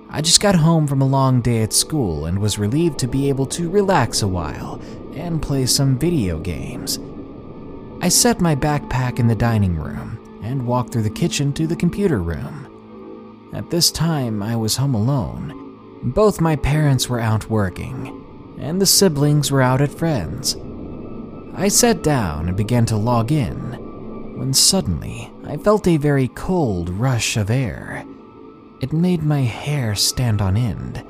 I 0.08 0.20
just 0.20 0.40
got 0.40 0.54
home 0.54 0.86
from 0.86 1.02
a 1.02 1.06
long 1.06 1.40
day 1.40 1.62
at 1.62 1.72
school 1.72 2.26
and 2.26 2.38
was 2.38 2.58
relieved 2.58 2.98
to 3.00 3.08
be 3.08 3.28
able 3.28 3.46
to 3.46 3.68
relax 3.68 4.22
a 4.22 4.28
while 4.28 4.80
and 5.14 5.42
play 5.42 5.66
some 5.66 5.98
video 5.98 6.38
games. 6.38 7.00
I 8.00 8.08
set 8.08 8.40
my 8.40 8.54
backpack 8.54 9.18
in 9.18 9.26
the 9.26 9.34
dining 9.34 9.76
room 9.76 10.18
and 10.42 10.66
walked 10.66 10.92
through 10.92 11.02
the 11.02 11.10
kitchen 11.10 11.52
to 11.54 11.66
the 11.66 11.76
computer 11.76 12.22
room. 12.22 13.50
At 13.52 13.70
this 13.70 13.90
time, 13.90 14.42
I 14.42 14.56
was 14.56 14.76
home 14.76 14.94
alone 14.94 15.63
both 16.04 16.40
my 16.40 16.54
parents 16.54 17.08
were 17.08 17.20
out 17.20 17.48
working, 17.48 18.56
and 18.58 18.80
the 18.80 18.86
siblings 18.86 19.50
were 19.50 19.62
out 19.62 19.80
at 19.80 19.90
friends. 19.90 20.54
I 21.54 21.68
sat 21.68 22.02
down 22.02 22.48
and 22.48 22.56
began 22.56 22.84
to 22.86 22.96
log 22.96 23.32
in 23.32 24.38
when 24.38 24.52
suddenly 24.52 25.32
I 25.46 25.56
felt 25.56 25.86
a 25.86 25.96
very 25.96 26.28
cold 26.28 26.90
rush 26.90 27.38
of 27.38 27.48
air. 27.48 28.04
It 28.82 28.92
made 28.92 29.22
my 29.22 29.40
hair 29.40 29.94
stand 29.94 30.42
on 30.42 30.58
end, 30.58 31.02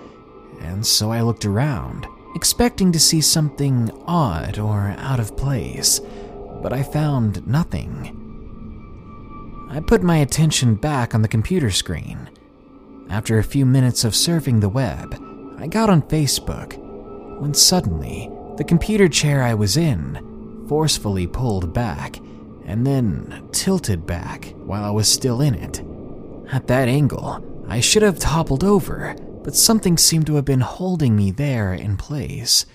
and 0.60 0.86
so 0.86 1.10
I 1.10 1.22
looked 1.22 1.44
around, 1.44 2.06
expecting 2.36 2.92
to 2.92 3.00
see 3.00 3.20
something 3.20 3.90
odd 4.06 4.58
or 4.58 4.94
out 4.98 5.18
of 5.18 5.36
place, 5.36 6.00
but 6.62 6.72
I 6.72 6.84
found 6.84 7.46
nothing. 7.48 8.20
I 9.70 9.80
put 9.80 10.04
my 10.04 10.18
attention 10.18 10.76
back 10.76 11.16
on 11.16 11.22
the 11.22 11.28
computer 11.28 11.72
screen 11.72 12.30
after 13.14 13.38
a 13.38 13.44
few 13.44 13.64
minutes 13.64 14.02
of 14.02 14.12
surfing 14.12 14.60
the 14.60 14.68
web, 14.68 15.14
I 15.56 15.68
got 15.68 15.88
on 15.88 16.02
Facebook 16.02 16.76
when 17.40 17.54
suddenly 17.54 18.28
the 18.56 18.64
computer 18.64 19.08
chair 19.08 19.40
I 19.40 19.54
was 19.54 19.76
in 19.76 20.64
forcefully 20.68 21.28
pulled 21.28 21.72
back 21.72 22.16
and 22.64 22.84
then 22.84 23.48
tilted 23.52 24.04
back 24.04 24.52
while 24.56 24.82
I 24.82 24.90
was 24.90 25.08
still 25.08 25.40
in 25.40 25.54
it. 25.54 25.80
At 26.52 26.66
that 26.66 26.88
angle, 26.88 27.64
I 27.68 27.78
should 27.78 28.02
have 28.02 28.18
toppled 28.18 28.64
over, 28.64 29.14
but 29.44 29.54
something 29.54 29.96
seemed 29.96 30.26
to 30.26 30.34
have 30.34 30.44
been 30.44 30.60
holding 30.60 31.14
me 31.14 31.30
there 31.30 31.72
in 31.72 31.96
place. 31.96 32.66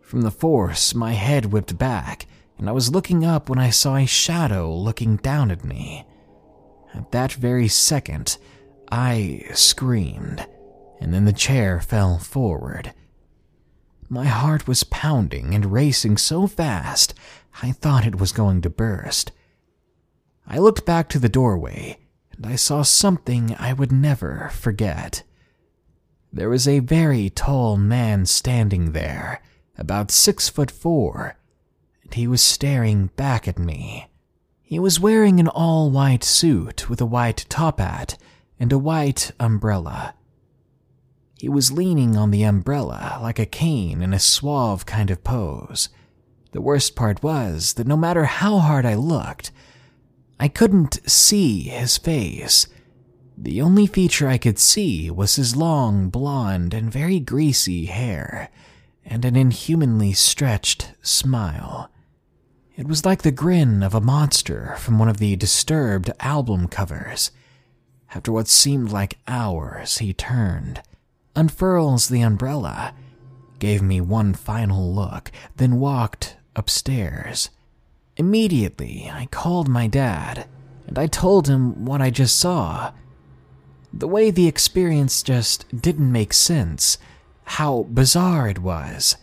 From 0.00 0.22
the 0.22 0.30
force, 0.30 0.94
my 0.94 1.12
head 1.12 1.52
whipped 1.52 1.76
back, 1.76 2.24
and 2.56 2.66
I 2.66 2.72
was 2.72 2.92
looking 2.92 3.26
up 3.26 3.50
when 3.50 3.58
I 3.58 3.68
saw 3.68 3.96
a 3.96 4.06
shadow 4.06 4.74
looking 4.74 5.16
down 5.16 5.50
at 5.50 5.66
me. 5.66 6.06
At 6.94 7.12
that 7.12 7.32
very 7.32 7.68
second, 7.68 8.38
I 8.90 9.44
screamed, 9.54 10.46
and 11.00 11.12
then 11.12 11.24
the 11.24 11.32
chair 11.32 11.80
fell 11.80 12.18
forward. 12.18 12.92
My 14.08 14.26
heart 14.26 14.68
was 14.68 14.84
pounding 14.84 15.54
and 15.54 15.72
racing 15.72 16.18
so 16.18 16.46
fast, 16.46 17.14
I 17.62 17.72
thought 17.72 18.06
it 18.06 18.20
was 18.20 18.32
going 18.32 18.60
to 18.62 18.70
burst. 18.70 19.32
I 20.46 20.58
looked 20.58 20.86
back 20.86 21.08
to 21.08 21.18
the 21.18 21.28
doorway, 21.28 21.98
and 22.36 22.46
I 22.46 22.56
saw 22.56 22.82
something 22.82 23.56
I 23.58 23.72
would 23.72 23.90
never 23.90 24.50
forget. 24.52 25.24
There 26.32 26.50
was 26.50 26.68
a 26.68 26.80
very 26.80 27.30
tall 27.30 27.76
man 27.76 28.26
standing 28.26 28.92
there, 28.92 29.42
about 29.78 30.10
six 30.10 30.48
foot 30.48 30.70
four, 30.70 31.36
and 32.04 32.14
he 32.14 32.26
was 32.26 32.42
staring 32.42 33.06
back 33.16 33.48
at 33.48 33.58
me. 33.58 34.08
He 34.62 34.78
was 34.78 35.00
wearing 35.00 35.40
an 35.40 35.48
all 35.48 35.90
white 35.90 36.22
suit 36.22 36.88
with 36.88 37.00
a 37.00 37.06
white 37.06 37.46
top 37.48 37.80
hat 37.80 38.16
and 38.58 38.72
a 38.72 38.78
white 38.78 39.32
umbrella. 39.38 40.14
He 41.38 41.48
was 41.48 41.72
leaning 41.72 42.16
on 42.16 42.30
the 42.30 42.44
umbrella 42.44 43.18
like 43.20 43.38
a 43.38 43.46
cane 43.46 44.00
in 44.00 44.14
a 44.14 44.18
suave 44.18 44.86
kind 44.86 45.10
of 45.10 45.22
pose. 45.22 45.90
The 46.52 46.62
worst 46.62 46.96
part 46.96 47.22
was 47.22 47.74
that 47.74 47.86
no 47.86 47.96
matter 47.96 48.24
how 48.24 48.58
hard 48.58 48.86
I 48.86 48.94
looked, 48.94 49.50
I 50.40 50.48
couldn't 50.48 50.98
see 51.08 51.62
his 51.62 51.98
face. 51.98 52.66
The 53.36 53.60
only 53.60 53.86
feature 53.86 54.28
I 54.28 54.38
could 54.38 54.58
see 54.58 55.10
was 55.10 55.36
his 55.36 55.56
long, 55.56 56.08
blonde, 56.08 56.72
and 56.72 56.90
very 56.90 57.20
greasy 57.20 57.86
hair, 57.86 58.48
and 59.04 59.26
an 59.26 59.36
inhumanly 59.36 60.14
stretched 60.14 60.92
smile. 61.02 61.90
It 62.76 62.88
was 62.88 63.04
like 63.04 63.22
the 63.22 63.30
grin 63.30 63.82
of 63.82 63.94
a 63.94 64.00
monster 64.00 64.74
from 64.78 64.98
one 64.98 65.08
of 65.08 65.18
the 65.18 65.36
disturbed 65.36 66.10
album 66.20 66.68
covers. 66.68 67.30
After 68.16 68.32
what 68.32 68.48
seemed 68.48 68.90
like 68.92 69.18
hours, 69.28 69.98
he 69.98 70.14
turned, 70.14 70.80
unfurls 71.34 72.08
the 72.08 72.22
umbrella, 72.22 72.94
gave 73.58 73.82
me 73.82 74.00
one 74.00 74.32
final 74.32 74.90
look, 74.94 75.30
then 75.56 75.78
walked 75.78 76.34
upstairs. 76.56 77.50
Immediately, 78.16 79.10
I 79.12 79.26
called 79.26 79.68
my 79.68 79.86
dad, 79.86 80.48
and 80.86 80.98
I 80.98 81.08
told 81.08 81.46
him 81.46 81.84
what 81.84 82.00
I 82.00 82.08
just 82.08 82.38
saw. 82.38 82.94
The 83.92 84.08
way 84.08 84.30
the 84.30 84.48
experience 84.48 85.22
just 85.22 85.66
didn't 85.78 86.10
make 86.10 86.32
sense, 86.32 86.96
how 87.44 87.82
bizarre 87.90 88.48
it 88.48 88.60
was. 88.60 89.16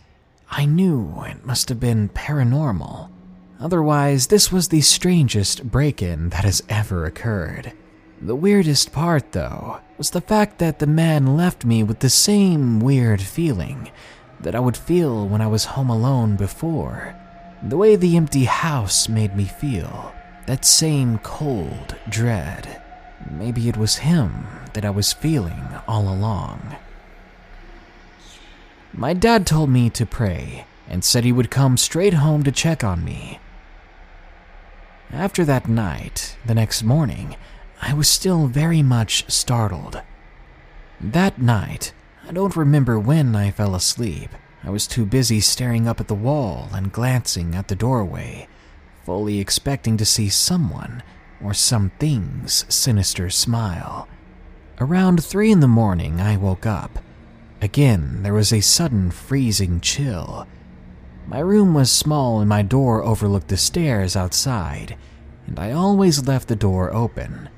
I 0.52 0.66
knew 0.66 1.24
it 1.26 1.44
must 1.44 1.68
have 1.68 1.80
been 1.80 2.10
paranormal. 2.10 3.10
Otherwise, 3.58 4.28
this 4.28 4.52
was 4.52 4.68
the 4.68 4.82
strangest 4.82 5.68
break 5.68 6.00
in 6.00 6.28
that 6.28 6.44
has 6.44 6.62
ever 6.68 7.06
occurred. 7.06 7.72
The 8.20 8.34
weirdest 8.36 8.92
part, 8.92 9.32
though, 9.32 9.80
was 9.98 10.10
the 10.10 10.20
fact 10.20 10.58
that 10.58 10.78
the 10.78 10.86
man 10.86 11.36
left 11.36 11.64
me 11.64 11.82
with 11.82 12.00
the 12.00 12.10
same 12.10 12.80
weird 12.80 13.20
feeling 13.20 13.90
that 14.40 14.54
I 14.54 14.60
would 14.60 14.76
feel 14.76 15.26
when 15.26 15.40
I 15.40 15.46
was 15.46 15.64
home 15.64 15.90
alone 15.90 16.36
before. 16.36 17.14
The 17.62 17.76
way 17.76 17.96
the 17.96 18.16
empty 18.16 18.44
house 18.44 19.08
made 19.08 19.36
me 19.36 19.44
feel, 19.44 20.12
that 20.46 20.64
same 20.64 21.18
cold 21.18 21.96
dread. 22.08 22.80
Maybe 23.30 23.68
it 23.68 23.76
was 23.76 23.96
him 23.96 24.46
that 24.74 24.84
I 24.84 24.90
was 24.90 25.12
feeling 25.12 25.64
all 25.88 26.08
along. 26.08 26.76
My 28.92 29.12
dad 29.12 29.46
told 29.46 29.70
me 29.70 29.90
to 29.90 30.06
pray 30.06 30.66
and 30.88 31.04
said 31.04 31.24
he 31.24 31.32
would 31.32 31.50
come 31.50 31.76
straight 31.76 32.14
home 32.14 32.44
to 32.44 32.52
check 32.52 32.84
on 32.84 33.04
me. 33.04 33.40
After 35.10 35.44
that 35.44 35.68
night, 35.68 36.36
the 36.44 36.54
next 36.54 36.82
morning, 36.82 37.36
I 37.80 37.92
was 37.94 38.08
still 38.08 38.46
very 38.46 38.82
much 38.82 39.30
startled. 39.30 40.02
That 41.00 41.40
night, 41.40 41.92
I 42.26 42.32
don't 42.32 42.56
remember 42.56 42.98
when 42.98 43.36
I 43.36 43.50
fell 43.50 43.74
asleep. 43.74 44.30
I 44.62 44.70
was 44.70 44.86
too 44.86 45.04
busy 45.04 45.40
staring 45.40 45.86
up 45.86 46.00
at 46.00 46.08
the 46.08 46.14
wall 46.14 46.70
and 46.72 46.92
glancing 46.92 47.54
at 47.54 47.68
the 47.68 47.76
doorway, 47.76 48.48
fully 49.04 49.38
expecting 49.38 49.96
to 49.98 50.06
see 50.06 50.30
someone 50.30 51.02
or 51.42 51.52
something's 51.52 52.64
sinister 52.72 53.28
smile. 53.28 54.08
Around 54.80 55.22
three 55.22 55.52
in 55.52 55.60
the 55.60 55.68
morning, 55.68 56.20
I 56.20 56.36
woke 56.36 56.64
up. 56.64 56.98
Again, 57.60 58.22
there 58.22 58.34
was 58.34 58.52
a 58.52 58.60
sudden 58.60 59.10
freezing 59.10 59.80
chill. 59.80 60.46
My 61.26 61.38
room 61.38 61.74
was 61.74 61.92
small 61.92 62.40
and 62.40 62.48
my 62.48 62.62
door 62.62 63.02
overlooked 63.02 63.48
the 63.48 63.56
stairs 63.56 64.16
outside, 64.16 64.96
and 65.46 65.58
I 65.58 65.72
always 65.72 66.26
left 66.26 66.48
the 66.48 66.56
door 66.56 66.92
open. 66.92 67.48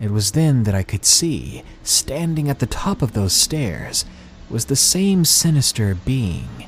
It 0.00 0.10
was 0.10 0.32
then 0.32 0.64
that 0.64 0.74
I 0.74 0.82
could 0.82 1.04
see, 1.04 1.62
standing 1.82 2.48
at 2.48 2.58
the 2.58 2.66
top 2.66 3.00
of 3.00 3.12
those 3.12 3.32
stairs, 3.32 4.04
was 4.50 4.66
the 4.66 4.76
same 4.76 5.24
sinister 5.24 5.94
being. 5.94 6.66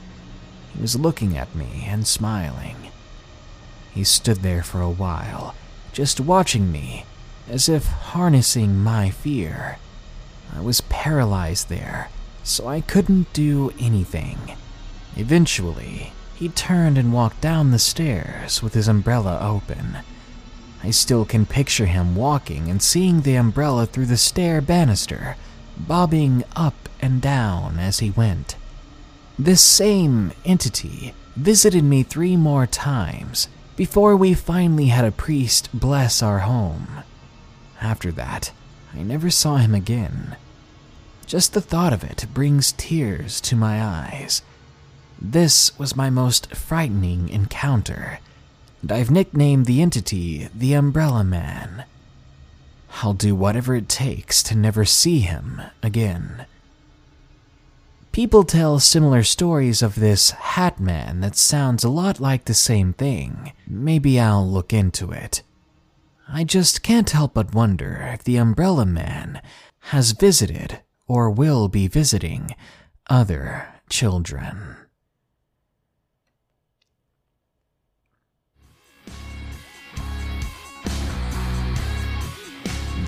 He 0.75 0.81
was 0.81 0.99
looking 0.99 1.37
at 1.37 1.55
me 1.55 1.85
and 1.87 2.07
smiling. 2.07 2.77
He 3.93 4.05
stood 4.05 4.39
there 4.39 4.63
for 4.63 4.81
a 4.81 4.91
while, 4.91 5.55
just 5.93 6.21
watching 6.21 6.73
me, 6.73 7.05
as 7.49 7.69
if 7.69 7.87
harnessing 7.87 8.77
my 8.77 9.11
fear. 9.11 9.79
I 10.55 10.61
was 10.61 10.81
paralyzed 10.83 11.69
there, 11.69 12.09
so 12.43 12.67
I 12.67 12.81
couldn't 12.81 13.33
do 13.33 13.73
anything. 13.79 14.57
Eventually, 15.17 16.13
he 16.35 16.49
turned 16.49 16.97
and 16.97 17.13
walked 17.13 17.41
down 17.41 17.71
the 17.71 17.79
stairs 17.79 18.63
with 18.63 18.75
his 18.75 18.89
umbrella 18.89 19.39
open. 19.41 19.99
I 20.83 20.91
still 20.91 21.25
can 21.25 21.47
picture 21.47 21.87
him 21.87 22.15
walking 22.15 22.69
and 22.69 22.81
seeing 22.81 23.23
the 23.23 23.35
umbrella 23.35 23.87
through 23.87 24.07
the 24.07 24.17
stair 24.17 24.61
banister, 24.61 25.37
bobbing 25.77 26.45
up 26.55 26.89
and 27.01 27.21
down 27.21 27.79
as 27.79 27.99
he 27.99 28.11
went. 28.11 28.57
This 29.39 29.63
same 29.63 30.33
entity 30.45 31.15
visited 31.37 31.85
me 31.85 32.03
three 32.03 32.37
more 32.37 32.67
times 32.67 33.49
before 33.77 34.17
we 34.17 34.35
finally 34.35 34.87
had 34.87 35.05
a 35.05 35.13
priest 35.13 35.69
bless 35.73 36.23
our 36.23 36.41
home. 36.41 37.05
After 37.81 38.11
that, 38.13 38.51
I 38.93 39.03
never 39.03 39.31
saw 39.31 39.57
him 39.57 39.75
again. 39.75 40.37
Just 41.27 41.53
the 41.53 41.61
thought 41.61 41.93
of 41.93 42.03
it 42.03 42.27
brings 42.35 42.73
tears 42.73 43.41
to 43.43 43.55
my 43.55 43.83
eyes. 43.83 44.43
This 45.21 45.79
was 45.79 45.95
my 45.95 46.11
most 46.11 46.55
frightening 46.57 47.29
encounter, 47.29 48.19
and 48.83 48.93
I've 48.93 49.11
nicknamed 49.11 49.67
the 49.67 49.83
entity 49.83 50.49
the 50.55 50.75
Umbrella 50.75 51.25
Man. 51.25 51.85
I'll 53.03 53.15
do 53.15 53.35
whatever 53.35 53.75
it 53.75 53.89
takes 53.89 54.43
to 54.45 54.57
never 54.57 54.85
see 54.85 55.21
him 55.21 55.61
again. 55.83 56.47
People 58.13 58.43
tell 58.43 58.81
similar 58.81 59.23
stories 59.23 59.83
of 59.83 59.95
this 59.95 60.31
Hat 60.31 60.81
Man 60.81 61.21
that 61.21 61.37
sounds 61.37 61.85
a 61.85 61.89
lot 61.89 62.19
like 62.19 62.47
the 62.47 62.55
same 62.55 62.93
thing. 62.93 63.53
Maybe 63.67 64.19
I'll 64.19 64.47
look 64.47 64.73
into 64.73 65.13
it. 65.13 65.43
I 66.29 66.45
just 66.45 66.83
can't 66.83 67.11
help 67.11 67.35
but 67.35 67.55
wonder 67.55 68.11
if 68.13 68.25
the 68.25 68.37
Umbrella 68.37 68.87
Man 68.87 69.41
has 69.93 70.13
visited 70.13 70.81
or 71.07 71.31
will 71.31 71.69
be 71.69 71.87
visiting 71.87 72.55
other 73.09 73.69
children. 73.89 74.77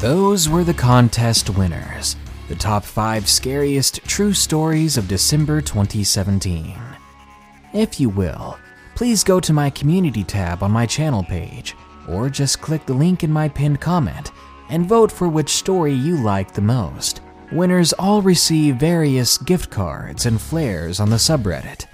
Those 0.00 0.48
were 0.48 0.64
the 0.64 0.72
contest 0.72 1.50
winners, 1.50 2.16
the 2.48 2.54
top 2.54 2.84
five 2.84 3.28
scariest 3.28 4.02
true 4.04 4.32
stories 4.32 4.96
of 4.96 5.06
December 5.06 5.60
2017. 5.60 6.74
If 7.74 8.00
you 8.00 8.08
will, 8.08 8.58
please 8.94 9.22
go 9.22 9.40
to 9.40 9.52
my 9.52 9.68
community 9.68 10.24
tab 10.24 10.62
on 10.62 10.70
my 10.70 10.86
channel 10.86 11.22
page, 11.22 11.76
or 12.08 12.30
just 12.30 12.62
click 12.62 12.86
the 12.86 12.94
link 12.94 13.24
in 13.24 13.30
my 13.30 13.46
pinned 13.46 13.82
comment 13.82 14.32
and 14.70 14.86
vote 14.86 15.12
for 15.12 15.28
which 15.28 15.50
story 15.50 15.92
you 15.92 16.16
like 16.16 16.54
the 16.54 16.62
most. 16.62 17.20
Winners 17.52 17.92
all 17.92 18.22
receive 18.22 18.76
various 18.76 19.36
gift 19.36 19.68
cards 19.68 20.24
and 20.24 20.40
flares 20.40 20.98
on 20.98 21.10
the 21.10 21.16
subreddit. 21.16 21.84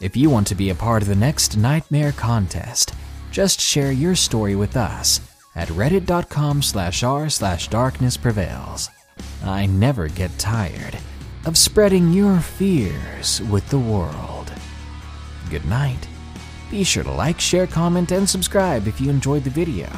If 0.00 0.16
you 0.16 0.28
want 0.28 0.48
to 0.48 0.56
be 0.56 0.70
a 0.70 0.74
part 0.74 1.02
of 1.02 1.08
the 1.08 1.14
next 1.14 1.56
Nightmare 1.56 2.10
contest, 2.10 2.94
just 3.30 3.60
share 3.60 3.92
your 3.92 4.16
story 4.16 4.56
with 4.56 4.76
us 4.76 5.27
at 5.58 5.68
reddit.com 5.68 6.62
slash 6.62 7.02
r 7.02 7.28
slash 7.28 7.68
darkness 7.68 8.16
prevails. 8.16 8.88
I 9.44 9.66
never 9.66 10.08
get 10.08 10.38
tired 10.38 10.96
of 11.44 11.58
spreading 11.58 12.12
your 12.12 12.38
fears 12.38 13.42
with 13.42 13.68
the 13.68 13.78
world. 13.78 14.52
Good 15.50 15.64
night. 15.66 16.08
Be 16.70 16.84
sure 16.84 17.04
to 17.04 17.10
like, 17.10 17.40
share, 17.40 17.66
comment, 17.66 18.12
and 18.12 18.28
subscribe 18.28 18.86
if 18.86 19.00
you 19.00 19.10
enjoyed 19.10 19.44
the 19.44 19.50
video. 19.50 19.88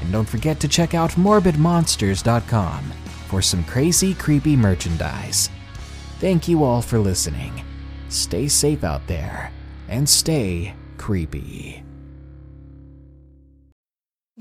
And 0.00 0.10
don't 0.10 0.28
forget 0.28 0.58
to 0.60 0.68
check 0.68 0.94
out 0.94 1.10
morbidmonsters.com 1.12 2.92
for 3.28 3.42
some 3.42 3.64
crazy, 3.64 4.14
creepy 4.14 4.56
merchandise. 4.56 5.50
Thank 6.20 6.48
you 6.48 6.64
all 6.64 6.80
for 6.80 6.98
listening. 6.98 7.64
Stay 8.08 8.48
safe 8.48 8.84
out 8.84 9.06
there 9.06 9.52
and 9.88 10.08
stay 10.08 10.74
creepy. 10.96 11.81